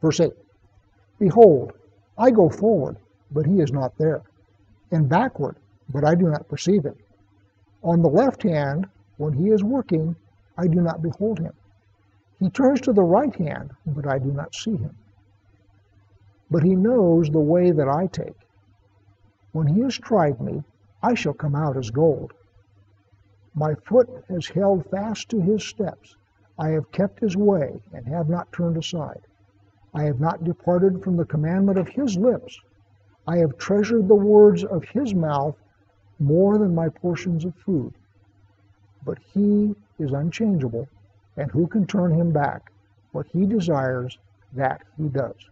Verse 0.01 0.19
8 0.19 0.33
Behold, 1.19 1.73
I 2.17 2.31
go 2.31 2.49
forward, 2.49 2.97
but 3.31 3.45
he 3.45 3.59
is 3.59 3.71
not 3.71 3.97
there, 3.97 4.21
and 4.91 5.09
backward, 5.09 5.57
but 5.89 6.03
I 6.03 6.15
do 6.15 6.29
not 6.29 6.47
perceive 6.47 6.83
him. 6.83 6.95
On 7.83 8.01
the 8.01 8.09
left 8.09 8.43
hand, 8.43 8.87
when 9.17 9.33
he 9.33 9.49
is 9.49 9.63
working, 9.63 10.15
I 10.57 10.67
do 10.67 10.81
not 10.81 11.01
behold 11.01 11.39
him. 11.39 11.53
He 12.39 12.49
turns 12.49 12.81
to 12.81 12.93
the 12.93 13.03
right 13.03 13.35
hand, 13.35 13.71
but 13.85 14.07
I 14.07 14.19
do 14.19 14.31
not 14.31 14.53
see 14.53 14.75
him. 14.75 14.95
But 16.49 16.63
he 16.63 16.75
knows 16.75 17.29
the 17.29 17.39
way 17.39 17.71
that 17.71 17.89
I 17.89 18.07
take. 18.07 18.37
When 19.51 19.67
he 19.67 19.81
has 19.81 19.97
tried 19.97 20.39
me, 20.39 20.63
I 21.01 21.13
shall 21.13 21.33
come 21.33 21.55
out 21.55 21.77
as 21.77 21.89
gold. 21.89 22.33
My 23.57 23.73
foot 23.73 24.07
has 24.29 24.47
held 24.47 24.85
fast 24.85 25.29
to 25.29 25.41
his 25.41 25.63
steps. 25.63 26.15
I 26.59 26.69
have 26.69 26.91
kept 26.91 27.19
his 27.19 27.35
way 27.35 27.81
and 27.91 28.05
have 28.05 28.29
not 28.29 28.51
turned 28.51 28.77
aside. 28.77 29.21
I 29.95 30.03
have 30.03 30.19
not 30.19 30.43
departed 30.43 31.03
from 31.03 31.17
the 31.17 31.25
commandment 31.25 31.79
of 31.79 31.87
his 31.87 32.19
lips. 32.19 32.59
I 33.25 33.37
have 33.37 33.57
treasured 33.57 34.07
the 34.07 34.13
words 34.13 34.63
of 34.63 34.83
his 34.83 35.15
mouth 35.15 35.55
more 36.19 36.59
than 36.59 36.75
my 36.75 36.89
portions 36.89 37.45
of 37.45 37.55
food. 37.55 37.95
But 39.03 39.17
he 39.33 39.73
is 39.97 40.11
unchangeable, 40.11 40.87
and 41.35 41.49
who 41.49 41.65
can 41.65 41.87
turn 41.87 42.11
him 42.11 42.31
back? 42.31 42.71
What 43.11 43.25
he 43.25 43.47
desires, 43.47 44.19
that 44.53 44.83
he 44.97 45.07
does. 45.07 45.49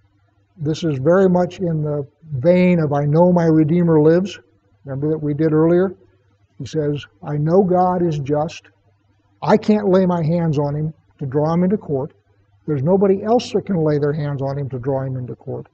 This 0.58 0.84
is 0.84 1.00
very 1.00 1.28
much 1.28 1.60
in 1.60 1.82
the 1.82 2.06
vein 2.34 2.80
of 2.80 2.94
I 2.94 3.06
know 3.06 3.34
my 3.34 3.46
Redeemer 3.46 4.00
lives. 4.00 4.40
Remember 4.84 5.10
that 5.10 5.24
we 5.24 5.34
did 5.34 5.54
earlier? 5.54 5.96
He 6.58 6.66
says, 6.66 7.06
I 7.24 7.38
know 7.38 7.64
God 7.64 8.02
is 8.02 8.20
just. 8.20 8.70
I 9.42 9.58
can't 9.58 9.90
lay 9.90 10.06
my 10.06 10.24
hands 10.24 10.58
on 10.58 10.76
him 10.76 10.94
to 11.20 11.26
draw 11.26 11.54
him 11.54 11.64
into 11.64 11.78
court. 11.78 12.14
There's 12.66 12.84
nobody 12.84 13.24
else 13.24 13.52
that 13.52 13.66
can 13.66 13.84
lay 13.84 14.00
their 14.00 14.14
hands 14.14 14.42
on 14.42 14.58
him 14.58 14.70
to 14.70 14.80
draw 14.80 15.04
him 15.04 15.18
into 15.18 15.36
court. 15.36 15.68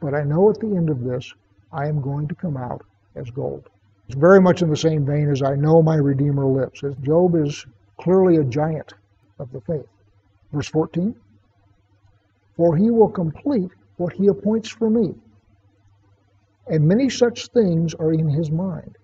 But 0.00 0.14
I 0.14 0.24
know 0.24 0.50
at 0.50 0.58
the 0.58 0.74
end 0.74 0.90
of 0.90 1.04
this, 1.04 1.32
I 1.72 1.86
am 1.86 2.00
going 2.00 2.28
to 2.28 2.34
come 2.34 2.56
out 2.56 2.82
as 3.14 3.30
gold. 3.30 3.68
It's 4.08 4.18
very 4.18 4.40
much 4.40 4.62
in 4.62 4.68
the 4.68 4.76
same 4.76 5.06
vein 5.06 5.30
as 5.30 5.42
I 5.42 5.54
know 5.54 5.82
my 5.82 5.96
Redeemer 5.96 6.46
lives. 6.46 6.82
As 6.82 6.94
Job 6.96 7.34
is 7.36 7.64
clearly 7.98 8.36
a 8.36 8.44
giant 8.44 8.92
of 9.38 9.50
the 9.52 9.60
faith. 9.62 9.86
Verse 10.52 10.68
14 10.68 11.14
For 12.56 12.76
he 12.76 12.90
will 12.90 13.08
complete 13.08 13.70
what 13.96 14.12
he 14.12 14.26
appoints 14.26 14.68
for 14.68 14.90
me, 14.90 15.14
and 16.66 16.86
many 16.86 17.08
such 17.08 17.48
things 17.48 17.94
are 17.94 18.12
in 18.12 18.28
his 18.28 18.50
mind. 18.50 18.96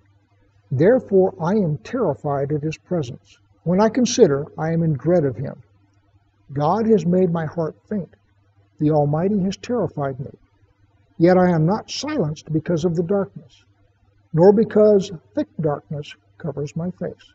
Therefore 0.71 1.35
I 1.41 1.53
am 1.53 1.79
terrified 1.79 2.53
at 2.53 2.63
his 2.63 2.79
presence. 2.79 3.39
When 3.65 3.81
I 3.81 3.89
consider, 3.89 4.47
I 4.57 4.73
am 4.73 4.83
in 4.83 4.93
dread 4.95 5.25
of 5.25 5.37
him. 5.37 5.63
God 6.53 6.87
has 6.87 7.05
made 7.07 7.33
my 7.33 7.47
heart 7.47 7.77
faint. 7.89 8.15
The 8.79 8.91
Almighty 8.91 9.39
has 9.41 9.57
terrified 9.57 10.19
me. 10.21 10.31
Yet 11.19 11.37
I 11.37 11.51
am 11.51 11.67
not 11.67 11.91
silenced 11.91 12.53
because 12.53 12.85
of 12.85 12.97
the 12.97 13.03
darkness, 13.03 13.65
nor 14.33 14.53
because 14.53 15.13
thick 15.35 15.49
darkness 15.61 16.15
covers 16.39 16.75
my 16.75 16.91
face. 16.93 17.35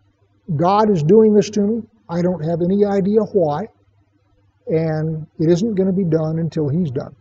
God 0.55 0.89
is 0.89 1.03
doing 1.03 1.33
this 1.33 1.49
to 1.51 1.61
me. 1.61 1.83
I 2.09 2.21
don't 2.21 2.43
have 2.43 2.61
any 2.61 2.85
idea 2.85 3.21
why, 3.21 3.67
and 4.67 5.27
it 5.39 5.49
isn't 5.49 5.75
going 5.75 5.87
to 5.87 5.93
be 5.93 6.03
done 6.03 6.39
until 6.39 6.67
He's 6.67 6.91
done. 6.91 7.15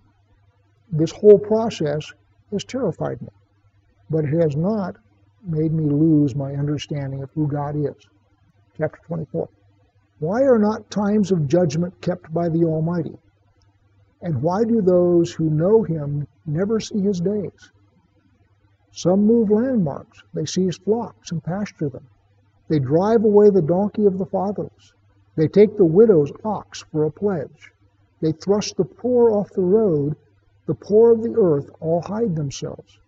This 0.91 1.11
whole 1.11 1.39
process 1.39 2.13
has 2.51 2.65
terrified 2.65 3.21
me, 3.21 3.29
but 4.09 4.25
it 4.25 4.43
has 4.43 4.57
not 4.57 4.97
made 5.47 5.73
me 5.73 5.85
lose 5.85 6.35
my 6.35 6.55
understanding 6.55 7.23
of 7.23 7.31
who 7.33 7.47
God 7.47 7.77
is. 7.77 7.95
Chapter 8.77 8.99
24. 9.07 9.49
Why 10.19 10.43
are 10.43 10.59
not 10.59 10.91
times 10.91 11.33
of 11.33 11.49
judgment 11.49 12.01
kept 12.01 12.33
by 12.33 12.49
the 12.49 12.65
Almighty? 12.65 13.19
And 14.23 14.41
why 14.43 14.65
do 14.65 14.81
those 14.81 15.33
who 15.33 15.51
know 15.51 15.83
him 15.83 16.27
never 16.47 16.81
see 16.81 17.01
his 17.01 17.21
days? 17.21 17.71
Some 18.91 19.27
move 19.27 19.51
landmarks, 19.51 20.23
they 20.33 20.47
seize 20.47 20.79
flocks 20.79 21.33
and 21.33 21.43
pasture 21.43 21.89
them. 21.89 22.07
They 22.69 22.79
drive 22.79 23.25
away 23.25 23.51
the 23.51 23.61
donkey 23.61 24.07
of 24.07 24.19
the 24.19 24.27
fatherless. 24.27 24.95
They 25.37 25.49
take 25.49 25.77
the 25.77 25.85
widow's 25.85 26.33
ox 26.45 26.83
for 26.91 27.05
a 27.05 27.11
pledge. 27.11 27.73
They 28.21 28.33
thrust 28.33 28.77
the 28.77 28.85
poor 28.85 29.31
off 29.31 29.51
the 29.51 29.63
road. 29.63 30.17
The 30.67 30.75
poor 30.75 31.13
of 31.13 31.23
the 31.23 31.35
earth 31.37 31.71
all 31.81 32.01
hide 32.01 32.37
themselves. 32.37 32.99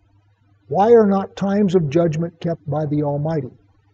Why 0.69 0.91
are 0.91 1.05
not 1.05 1.37
times 1.37 1.75
of 1.75 1.89
judgment 1.89 2.39
kept 2.41 2.69
by 2.69 2.85
the 2.85 3.01
Almighty? 3.03 3.51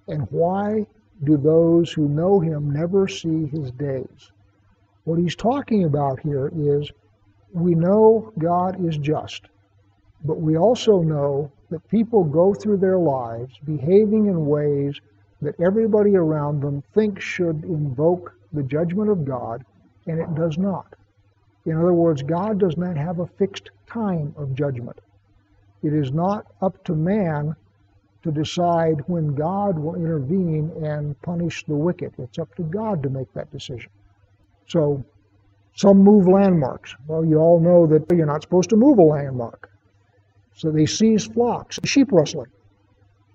And 0.08 0.28
why 0.32 0.88
do 1.24 1.38
those 1.38 1.92
who 1.92 2.10
know 2.10 2.40
him 2.40 2.72
never 2.72 3.08
see 3.08 3.46
his 3.46 3.72
days? 3.72 4.32
What 5.04 5.20
he's 5.20 5.36
talking 5.36 5.84
about 5.84 6.20
here 6.20 6.52
is 6.56 6.92
we 7.52 7.76
know 7.76 8.34
God 8.40 8.84
is 8.84 8.98
just, 8.98 9.44
but 10.26 10.42
we 10.42 10.58
also 10.58 11.02
know 11.02 11.52
that 11.70 11.88
people 11.90 12.24
go 12.24 12.56
through 12.56 12.78
their 12.78 12.98
lives 12.98 13.54
behaving 13.66 14.26
in 14.26 14.48
ways 14.48 15.00
that 15.44 15.60
everybody 15.60 16.16
around 16.16 16.62
them 16.62 16.82
thinks 16.94 17.24
should 17.24 17.64
invoke 17.66 18.34
the 18.52 18.64
judgment 18.64 19.12
of 19.12 19.26
God, 19.26 19.64
and 20.08 20.20
it 20.20 20.34
does 20.34 20.58
not. 20.58 20.96
In 21.66 21.78
other 21.78 21.94
words, 21.94 22.24
God 22.24 22.58
does 22.58 22.78
not 22.78 22.98
have 22.98 23.20
a 23.20 23.28
fixed 23.28 23.70
time 23.86 24.34
of 24.38 24.56
judgment. 24.56 25.00
It 25.84 25.94
is 25.94 26.12
not 26.12 26.48
up 26.62 26.84
to 26.86 26.96
man 26.96 27.56
to 28.24 28.32
decide 28.32 29.02
when 29.08 29.36
God 29.36 29.78
will 29.78 29.96
intervene 29.96 30.72
and 30.84 31.22
punish 31.22 31.66
the 31.66 31.76
wicked. 31.76 32.14
It's 32.18 32.40
up 32.40 32.56
to 32.56 32.64
God 32.64 33.04
to 33.04 33.10
make 33.10 33.32
that 33.34 33.52
decision. 33.52 33.92
So, 34.68 35.04
some 35.76 35.98
move 35.98 36.28
landmarks. 36.28 36.96
Well, 37.08 37.26
you 37.26 37.38
all 37.40 37.60
know 37.60 37.86
that 37.88 38.10
you're 38.16 38.26
not 38.26 38.44
supposed 38.44 38.70
to 38.70 38.76
move 38.76 39.00
a 39.00 39.04
landmark. 39.04 39.70
So 40.56 40.72
they 40.72 40.86
seize 40.86 41.26
flocks, 41.26 41.80
sheep 41.84 42.12
rustling. 42.12 42.52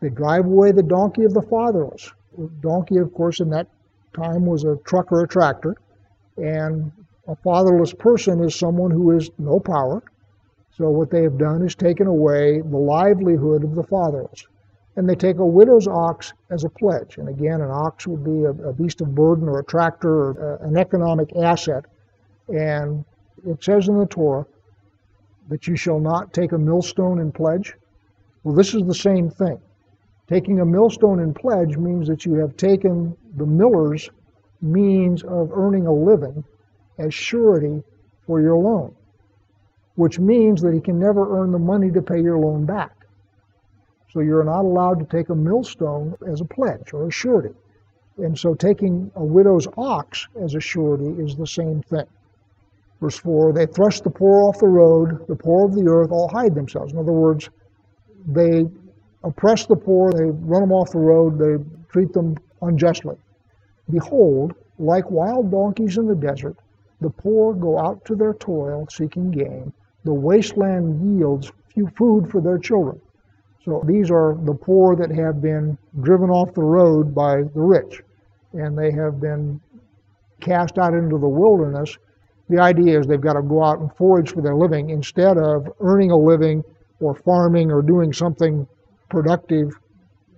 They 0.01 0.09
drive 0.09 0.47
away 0.47 0.73
the 0.73 0.83
donkey 0.83 1.25
of 1.25 1.35
the 1.35 1.43
fatherless. 1.43 2.13
The 2.37 2.49
donkey, 2.61 2.99
of 2.99 3.13
course, 3.13 3.41
in 3.41 3.51
that 3.51 3.67
time 4.15 4.47
was 4.47 4.65
a 4.65 4.77
truck 4.85 5.11
or 5.11 5.25
a 5.25 5.29
tractor, 5.29 5.75
and 6.37 6.93
a 7.27 7.35
fatherless 7.35 7.93
person 7.93 8.43
is 8.43 8.55
someone 8.55 8.93
who 8.93 9.11
has 9.11 9.31
no 9.39 9.59
power. 9.59 10.03
So 10.79 10.89
what 10.91 11.11
they 11.11 11.25
have 11.25 11.39
done 11.39 11.63
is 11.63 11.75
taken 11.75 12.07
away 12.07 12.61
the 12.61 12.77
livelihood 12.77 13.65
of 13.65 13.75
the 13.75 13.83
fatherless. 13.83 14.47
And 14.95 15.09
they 15.09 15.17
take 15.17 15.39
a 15.39 15.47
widow's 15.47 15.89
ox 15.89 16.33
as 16.51 16.63
a 16.63 16.69
pledge. 16.69 17.19
And 17.19 17.29
again, 17.29 17.61
an 17.61 17.71
ox 17.71 18.07
would 18.07 18.23
be 18.23 18.45
a, 18.45 18.51
a 18.51 18.73
beast 18.73 19.01
of 19.01 19.13
burden 19.13 19.49
or 19.49 19.59
a 19.59 19.65
tractor 19.65 20.09
or 20.09 20.59
a, 20.61 20.69
an 20.69 20.77
economic 20.77 21.35
asset. 21.37 21.85
And 22.49 23.05
it 23.45 23.63
says 23.63 23.89
in 23.89 23.99
the 23.99 24.07
Torah 24.07 24.47
that 25.49 25.67
you 25.67 25.75
shall 25.75 25.99
not 25.99 26.33
take 26.33 26.53
a 26.53 26.59
millstone 26.59 27.19
in 27.19 27.33
pledge. 27.33 27.75
Well, 28.45 28.55
this 28.55 28.73
is 28.73 28.85
the 28.85 28.95
same 28.95 29.31
thing. 29.31 29.61
Taking 30.29 30.61
a 30.61 30.65
millstone 30.65 31.21
in 31.21 31.35
pledge 31.35 31.77
means 31.77 32.07
that 32.07 32.25
you 32.25 32.35
have 32.35 32.57
taken 32.57 33.17
the 33.37 33.47
miller's 33.47 34.11
means 34.61 35.25
of 35.25 35.51
earning 35.53 35.87
a 35.87 35.93
living 35.93 36.45
as 36.99 37.13
surety 37.15 37.83
for 38.27 38.41
your 38.41 38.57
loan, 38.57 38.95
which 39.99 40.21
means 40.21 40.63
that 40.63 40.73
he 40.73 40.81
can 40.81 40.97
never 40.97 41.41
earn 41.41 41.51
the 41.51 41.59
money 41.59 41.91
to 41.91 42.01
pay 42.01 42.23
your 42.23 42.39
loan 42.39 42.65
back. 42.65 43.05
So 44.13 44.21
you're 44.21 44.45
not 44.45 44.65
allowed 44.65 45.01
to 45.01 45.05
take 45.05 45.29
a 45.29 45.35
millstone 45.35 46.15
as 46.25 46.41
a 46.41 46.45
pledge 46.45 46.93
or 46.93 47.09
a 47.09 47.11
surety. 47.11 47.53
And 48.19 48.39
so 48.39 48.55
taking 48.55 49.11
a 49.17 49.25
widow's 49.25 49.67
ox 49.77 50.29
as 50.41 50.55
a 50.55 50.61
surety 50.61 51.21
is 51.21 51.35
the 51.35 51.49
same 51.49 51.83
thing. 51.83 52.07
Verse 53.01 53.19
4 53.19 53.53
They 53.53 53.67
thrust 53.67 54.05
the 54.05 54.11
poor 54.11 54.45
off 54.45 54.61
the 54.61 54.69
road, 54.69 55.27
the 55.27 55.35
poor 55.35 55.65
of 55.65 55.75
the 55.75 55.89
earth 55.89 56.13
all 56.13 56.29
hide 56.29 56.55
themselves. 56.55 56.93
In 56.93 56.99
other 57.01 57.11
words, 57.11 57.51
they 58.25 58.69
oppress 59.25 59.67
the 59.67 59.75
poor, 59.75 60.13
they 60.13 60.31
run 60.31 60.61
them 60.61 60.71
off 60.71 60.93
the 60.93 60.99
road, 60.99 61.41
they 61.41 61.57
treat 61.91 62.13
them 62.13 62.37
unjustly. 62.63 63.17
Behold, 63.91 64.55
like 64.79 65.11
wild 65.11 65.51
donkeys 65.51 65.99
in 65.99 66.07
the 66.07 66.15
desert, 66.15 66.55
the 67.01 67.11
poor 67.11 67.53
go 67.53 67.81
out 67.81 68.05
to 68.05 68.15
their 68.15 68.35
toil 68.35 68.87
seeking 68.89 69.33
gain. 69.33 69.73
The 70.09 70.15
wasteland 70.15 71.19
yields 71.19 71.53
few 71.69 71.87
food 71.89 72.31
for 72.31 72.41
their 72.41 72.57
children. 72.57 72.99
So 73.63 73.83
these 73.85 74.11
are 74.11 74.39
the 74.43 74.55
poor 74.55 74.97
that 74.97 75.11
have 75.11 75.43
been 75.43 75.77
driven 76.01 76.31
off 76.31 76.55
the 76.55 76.63
road 76.63 77.15
by 77.15 77.43
the 77.43 77.61
rich, 77.61 78.01
and 78.55 78.79
they 78.79 78.91
have 78.91 79.21
been 79.21 79.61
cast 80.41 80.79
out 80.79 80.95
into 80.95 81.19
the 81.19 81.29
wilderness. 81.29 81.99
The 82.49 82.59
idea 82.59 82.99
is 82.99 83.07
they've 83.07 83.21
got 83.21 83.35
to 83.35 83.43
go 83.43 83.63
out 83.63 83.81
and 83.81 83.95
forage 83.97 84.33
for 84.33 84.41
their 84.41 84.57
living 84.57 84.89
instead 84.89 85.37
of 85.37 85.71
earning 85.81 86.11
a 86.11 86.17
living 86.17 86.65
or 87.01 87.15
farming 87.15 87.71
or 87.71 87.83
doing 87.83 88.15
something 88.15 88.67
productive. 89.11 89.79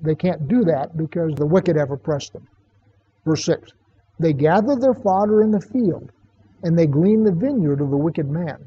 They 0.02 0.16
can't 0.16 0.48
do 0.48 0.64
that 0.64 0.96
because 0.96 1.37
the 1.37 1.46
wicked 1.46 1.76
have 1.76 1.92
oppressed 1.92 2.33
them. 2.33 2.48
Verse 3.24 3.44
6 3.44 3.70
They 4.18 4.33
gather 4.33 4.74
their 4.74 4.94
fodder 4.94 5.42
in 5.42 5.52
the 5.52 5.61
field, 5.61 6.11
and 6.64 6.76
they 6.76 6.88
glean 6.88 7.22
the 7.22 7.30
vineyard 7.30 7.80
of 7.80 7.90
the 7.90 7.96
wicked 7.96 8.28
man. 8.28 8.66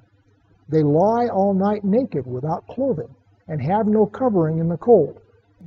They 0.73 0.81
lie 0.81 1.27
all 1.27 1.53
night 1.53 1.83
naked 1.83 2.25
without 2.25 2.65
clothing, 2.65 3.13
and 3.47 3.61
have 3.61 3.85
no 3.85 4.07
covering 4.07 4.57
in 4.57 4.69
the 4.69 4.77
cold. 4.77 5.19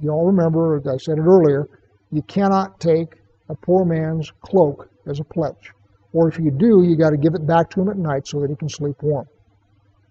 You 0.02 0.10
all 0.10 0.26
remember, 0.26 0.82
I 0.90 0.96
said 0.96 1.18
it 1.18 1.22
earlier, 1.22 1.68
you 2.10 2.22
cannot 2.22 2.80
take 2.80 3.14
a 3.48 3.54
poor 3.54 3.84
man's 3.84 4.32
cloak 4.40 4.88
as 5.06 5.20
a 5.20 5.24
pledge. 5.24 5.70
Or 6.12 6.26
if 6.26 6.40
you 6.40 6.50
do, 6.50 6.82
you 6.82 6.96
got 6.96 7.10
to 7.10 7.16
give 7.16 7.36
it 7.36 7.46
back 7.46 7.70
to 7.70 7.82
him 7.82 7.88
at 7.88 7.98
night 7.98 8.26
so 8.26 8.40
that 8.40 8.50
he 8.50 8.56
can 8.56 8.68
sleep 8.68 9.00
warm. 9.00 9.28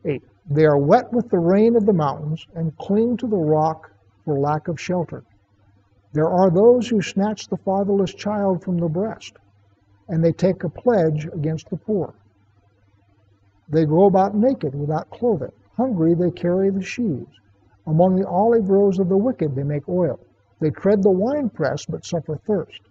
8. 0.05 0.23
They 0.49 0.65
are 0.65 0.77
wet 0.77 1.11
with 1.11 1.29
the 1.29 1.39
rain 1.39 1.75
of 1.75 1.85
the 1.85 1.91
mountains 1.91 2.47
and 2.55 2.77
cling 2.77 3.17
to 3.17 3.27
the 3.27 3.35
rock 3.35 3.91
for 4.23 4.39
lack 4.39 4.69
of 4.69 4.79
shelter. 4.79 5.25
There 6.13 6.29
are 6.29 6.49
those 6.49 6.87
who 6.87 7.01
snatch 7.01 7.49
the 7.49 7.57
fatherless 7.57 8.13
child 8.13 8.63
from 8.63 8.77
the 8.77 8.87
breast, 8.87 9.33
and 10.07 10.23
they 10.23 10.31
take 10.31 10.63
a 10.63 10.69
pledge 10.69 11.27
against 11.33 11.69
the 11.69 11.75
poor. 11.75 12.13
They 13.69 13.85
go 13.85 14.05
about 14.05 14.35
naked 14.35 14.75
without 14.75 15.09
clothing. 15.09 15.51
Hungry, 15.75 16.13
they 16.13 16.31
carry 16.31 16.69
the 16.69 16.83
sheaves. 16.83 17.39
Among 17.87 18.15
the 18.15 18.27
olive 18.27 18.69
rows 18.69 18.99
of 18.99 19.09
the 19.09 19.17
wicked, 19.17 19.55
they 19.55 19.63
make 19.63 19.87
oil. 19.89 20.19
They 20.59 20.69
tread 20.69 21.03
the 21.03 21.09
winepress, 21.09 21.85
but 21.85 22.05
suffer 22.05 22.39
thirst. 22.47 22.81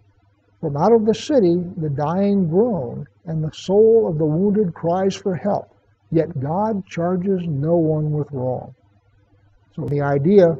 From 0.61 0.77
out 0.77 0.93
of 0.93 1.07
the 1.07 1.15
city, 1.15 1.57
the 1.77 1.91
dying 1.91 2.49
groan, 2.49 3.07
and 3.27 3.43
the 3.43 3.53
soul 3.53 4.09
of 4.09 4.19
the 4.19 4.25
wounded 4.25 4.75
cries 4.75 5.15
for 5.15 5.35
help. 5.35 5.75
Yet 6.11 6.41
God 6.41 6.87
charges 6.87 7.43
no 7.47 7.77
one 7.77 8.13
with 8.13 8.31
wrong. 8.31 8.75
So 9.75 9.87
the 9.87 10.01
idea 10.01 10.57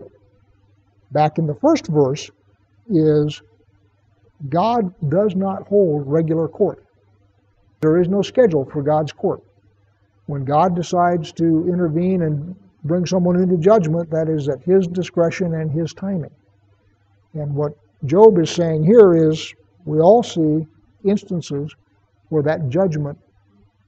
back 1.13 1.39
in 1.39 1.47
the 1.47 1.55
first 1.55 1.87
verse 1.87 2.31
is 2.89 3.41
God 4.49 4.93
does 5.09 5.37
not 5.37 5.69
hold 5.69 6.07
regular 6.07 6.49
court. 6.49 6.85
There 7.81 8.01
is 8.01 8.09
no 8.09 8.23
schedule 8.23 8.65
for 8.65 8.83
God's 8.83 9.13
court. 9.13 9.43
When 10.27 10.45
God 10.45 10.75
decides 10.75 11.33
to 11.33 11.69
intervene 11.69 12.23
and 12.23 12.57
bring 12.85 13.07
someone 13.07 13.37
into 13.37 13.57
judgment, 13.59 14.11
that 14.11 14.29
is 14.29 14.49
at 14.49 14.63
his 14.63 14.87
discretion 14.87 15.55
and 15.55 15.71
his 15.71 15.93
timing. 15.93 16.31
And 17.35 17.55
what 17.55 17.77
Job 18.05 18.39
is 18.39 18.51
saying 18.51 18.85
here 18.85 19.15
is 19.15 19.55
we 19.85 20.01
all 20.01 20.23
see 20.23 20.67
instances 21.05 21.75
where 22.29 22.43
that 22.43 22.69
judgment 22.69 23.19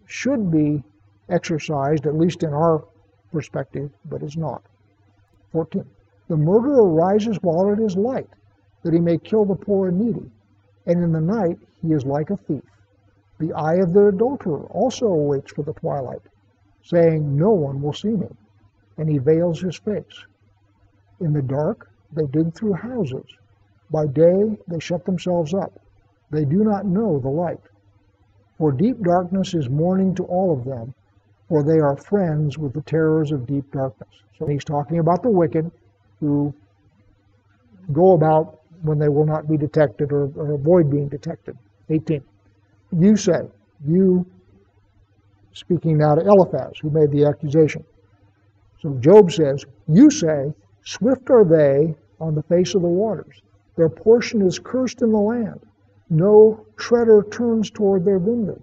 should 0.07 0.51
be 0.51 0.83
exercised, 1.29 2.07
at 2.07 2.14
least 2.14 2.42
in 2.42 2.53
our 2.53 2.85
perspective, 3.33 3.90
but 4.05 4.22
is 4.22 4.37
not. 4.37 4.62
14. 5.53 5.85
The 6.29 6.37
murderer 6.37 6.87
rises 6.87 7.38
while 7.42 7.72
it 7.72 7.81
is 7.81 7.96
light, 7.96 8.29
that 8.83 8.92
he 8.92 9.01
may 9.01 9.18
kill 9.18 9.44
the 9.44 9.55
poor 9.55 9.88
and 9.88 9.99
needy, 9.99 10.31
and 10.87 11.03
in 11.03 11.12
the 11.12 11.20
night 11.20 11.59
he 11.83 11.92
is 11.92 12.05
like 12.05 12.31
a 12.31 12.37
thief. 12.37 12.62
The 13.38 13.53
eye 13.53 13.75
of 13.75 13.92
the 13.92 14.07
adulterer 14.07 14.64
also 14.70 15.07
awaits 15.09 15.53
for 15.53 15.62
the 15.62 15.75
twilight, 15.75 16.22
saying, 16.83 17.37
No 17.37 17.51
one 17.51 17.83
will 17.83 17.92
see 17.92 18.16
me, 18.16 18.29
and 18.96 19.09
he 19.09 19.18
veils 19.18 19.61
his 19.61 19.77
face. 19.77 20.25
In 21.20 21.33
the 21.33 21.42
dark 21.42 21.90
they 22.12 22.27
dig 22.27 22.55
through 22.55 22.75
houses. 22.75 23.27
By 23.90 24.07
day 24.07 24.59
they 24.66 24.79
shut 24.79 25.05
themselves 25.05 25.53
up. 25.53 25.79
They 26.31 26.44
do 26.44 26.64
not 26.64 26.87
know 26.87 27.18
the 27.18 27.29
light. 27.29 27.61
For 28.59 28.72
deep 28.72 29.03
darkness 29.03 29.55
is 29.55 29.68
morning 29.68 30.14
to 30.14 30.25
all 30.25 30.53
of 30.53 30.64
them, 30.64 30.94
for 31.49 31.62
they 31.62 31.79
are 31.79 31.96
friends 31.96 32.59
with 32.59 32.72
the 32.72 32.83
terrors 32.83 33.33
of 33.33 33.46
deep 33.46 33.70
darkness. 33.70 34.09
So 34.38 34.46
he's 34.46 34.64
talking 34.64 34.99
about 34.99 35.22
the 35.22 35.31
wicked 35.31 35.70
who 36.20 36.55
go 37.92 38.12
about 38.12 38.61
when 38.83 38.99
they 38.99 39.09
will 39.09 39.27
not 39.27 39.49
be 39.49 39.57
detected 39.57 40.12
or, 40.12 40.31
or 40.37 40.53
avoid 40.53 40.90
being 40.90 41.09
detected. 41.09 41.57
18. 41.90 42.22
You 42.92 43.16
say, 43.16 43.49
you, 43.87 44.27
speaking 45.53 45.99
now 45.99 46.14
to 46.14 46.22
Eliphaz, 46.22 46.79
who 46.81 46.90
made 46.90 47.11
the 47.11 47.25
accusation. 47.25 47.85
So 48.81 48.94
Job 48.94 49.33
says, 49.33 49.64
You 49.88 50.11
say, 50.11 50.55
Swift 50.85 51.31
are 51.31 51.44
they 51.44 51.96
on 52.20 52.35
the 52.35 52.42
face 52.44 52.75
of 52.75 52.83
the 52.83 52.88
waters. 52.88 53.42
Their 53.77 53.88
portion 53.88 54.42
is 54.42 54.59
cursed 54.59 55.03
in 55.03 55.11
the 55.11 55.18
land. 55.18 55.61
No 56.09 56.64
treader 56.77 57.22
turns 57.31 57.70
toward 57.70 58.05
their 58.05 58.18
vineyard. 58.18 58.62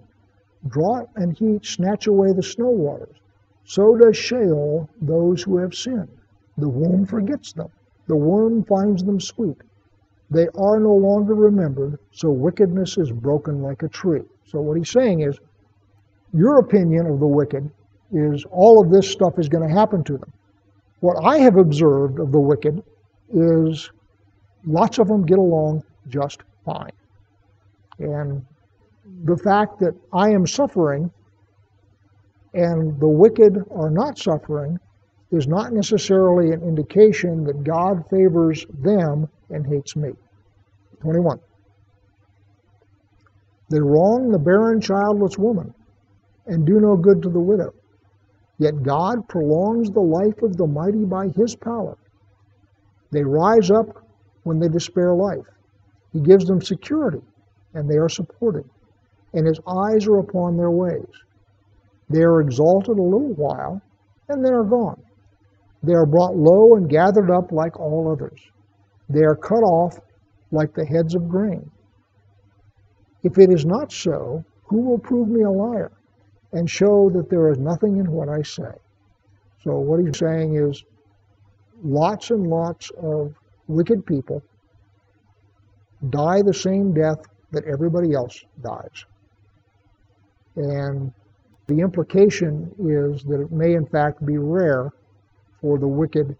Drought 0.66 1.10
and 1.16 1.36
heat 1.36 1.66
snatch 1.66 2.06
away 2.06 2.32
the 2.32 2.42
snow 2.42 2.70
waters. 2.70 3.16
So 3.64 3.96
does 3.96 4.16
Sheol 4.16 4.88
those 5.00 5.42
who 5.42 5.58
have 5.58 5.74
sinned. 5.74 6.08
The 6.56 6.68
womb 6.68 7.04
forgets 7.06 7.52
them. 7.52 7.68
The 8.06 8.16
worm 8.16 8.64
finds 8.64 9.04
them 9.04 9.20
sweet. 9.20 9.60
They 10.34 10.48
are 10.56 10.80
no 10.80 10.92
longer 10.92 11.32
remembered, 11.36 12.00
so 12.10 12.28
wickedness 12.28 12.98
is 12.98 13.12
broken 13.12 13.62
like 13.62 13.84
a 13.84 13.88
tree. 13.88 14.22
So 14.44 14.60
what 14.60 14.76
he's 14.76 14.90
saying 14.90 15.20
is, 15.20 15.38
your 16.32 16.58
opinion 16.58 17.06
of 17.06 17.20
the 17.20 17.26
wicked 17.26 17.70
is 18.12 18.44
all 18.50 18.82
of 18.82 18.90
this 18.90 19.08
stuff 19.08 19.38
is 19.38 19.48
going 19.48 19.66
to 19.68 19.72
happen 19.72 20.02
to 20.02 20.18
them. 20.18 20.32
What 20.98 21.24
I 21.24 21.38
have 21.38 21.56
observed 21.56 22.18
of 22.18 22.32
the 22.32 22.40
wicked 22.40 22.82
is 23.32 23.92
lots 24.66 24.98
of 24.98 25.06
them 25.06 25.24
get 25.24 25.38
along 25.38 25.84
just 26.08 26.42
fine. 26.64 26.90
And 28.00 28.44
the 29.22 29.36
fact 29.36 29.78
that 29.80 29.94
I 30.12 30.30
am 30.30 30.48
suffering 30.48 31.12
and 32.54 32.98
the 32.98 33.06
wicked 33.06 33.62
are 33.70 33.90
not 33.90 34.18
suffering 34.18 34.80
is 35.30 35.46
not 35.46 35.72
necessarily 35.72 36.50
an 36.50 36.62
indication 36.62 37.44
that 37.44 37.62
God 37.62 38.04
favors 38.10 38.66
them 38.80 39.28
and 39.50 39.64
hates 39.64 39.94
me. 39.94 40.10
21. 41.04 41.38
They 43.68 43.78
wrong 43.78 44.30
the 44.30 44.38
barren 44.38 44.80
childless 44.80 45.36
woman 45.36 45.74
and 46.46 46.64
do 46.64 46.80
no 46.80 46.96
good 46.96 47.22
to 47.22 47.28
the 47.28 47.40
widow. 47.40 47.74
Yet 48.58 48.82
God 48.82 49.28
prolongs 49.28 49.90
the 49.90 50.00
life 50.00 50.42
of 50.42 50.56
the 50.56 50.66
mighty 50.66 51.04
by 51.04 51.28
his 51.36 51.54
power. 51.56 51.98
They 53.10 53.22
rise 53.22 53.70
up 53.70 53.86
when 54.44 54.58
they 54.58 54.68
despair 54.68 55.14
life. 55.14 55.46
He 56.14 56.20
gives 56.20 56.46
them 56.46 56.62
security, 56.62 57.22
and 57.74 57.90
they 57.90 57.96
are 57.96 58.08
supported, 58.08 58.64
and 59.34 59.46
his 59.46 59.60
eyes 59.66 60.06
are 60.06 60.20
upon 60.20 60.56
their 60.56 60.70
ways. 60.70 61.10
They 62.08 62.22
are 62.22 62.40
exalted 62.40 62.98
a 62.98 63.02
little 63.02 63.34
while, 63.34 63.82
and 64.28 64.42
then 64.42 64.54
are 64.54 64.64
gone. 64.64 65.02
They 65.82 65.94
are 65.94 66.06
brought 66.06 66.36
low 66.36 66.76
and 66.76 66.88
gathered 66.88 67.30
up 67.30 67.52
like 67.52 67.78
all 67.78 68.10
others. 68.10 68.40
They 69.10 69.24
are 69.24 69.36
cut 69.36 69.62
off 69.62 69.98
like 70.50 70.74
the 70.74 70.84
heads 70.84 71.14
of 71.14 71.28
grain. 71.28 71.70
If 73.22 73.38
it 73.38 73.50
is 73.50 73.64
not 73.64 73.92
so, 73.92 74.44
who 74.64 74.80
will 74.80 74.98
prove 74.98 75.28
me 75.28 75.42
a 75.42 75.50
liar 75.50 75.92
and 76.52 76.68
show 76.68 77.10
that 77.10 77.30
there 77.30 77.50
is 77.50 77.58
nothing 77.58 77.96
in 77.96 78.10
what 78.10 78.28
I 78.28 78.42
say? 78.42 78.72
So, 79.62 79.78
what 79.78 80.00
he's 80.00 80.18
saying 80.18 80.56
is 80.56 80.84
lots 81.82 82.30
and 82.30 82.46
lots 82.46 82.90
of 83.02 83.34
wicked 83.66 84.04
people 84.04 84.42
die 86.10 86.42
the 86.42 86.52
same 86.52 86.92
death 86.92 87.20
that 87.50 87.64
everybody 87.64 88.12
else 88.12 88.44
dies. 88.62 89.06
And 90.56 91.12
the 91.66 91.80
implication 91.80 92.70
is 92.78 93.22
that 93.24 93.40
it 93.40 93.50
may, 93.50 93.74
in 93.74 93.86
fact, 93.86 94.24
be 94.24 94.36
rare 94.36 94.92
for 95.60 95.78
the 95.78 95.88
wicked 95.88 96.36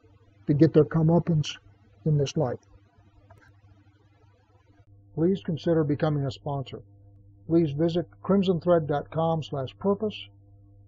to 0.46 0.54
get 0.54 0.74
their 0.74 0.84
comeuppance 0.84 1.56
in 2.04 2.18
this 2.18 2.36
life 2.36 2.58
please 5.14 5.40
consider 5.44 5.84
becoming 5.84 6.26
a 6.26 6.30
sponsor. 6.30 6.82
Please 7.46 7.70
visit 7.72 8.06
crimsonthread.com 8.22 9.42
slash 9.42 9.76
purpose 9.78 10.28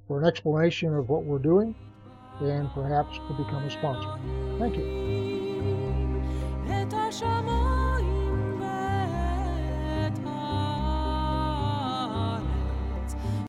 for 0.09 0.21
an 0.21 0.27
explanation 0.27 0.95
of 0.95 1.09
what 1.09 1.25
we're 1.25 1.39
doing 1.39 1.75
and 2.41 2.69
perhaps 2.71 3.17
to 3.17 3.35
become 3.35 3.65
a 3.65 3.71
sponsor. 3.71 4.19
Thank 4.59 4.77
you. 4.77 5.17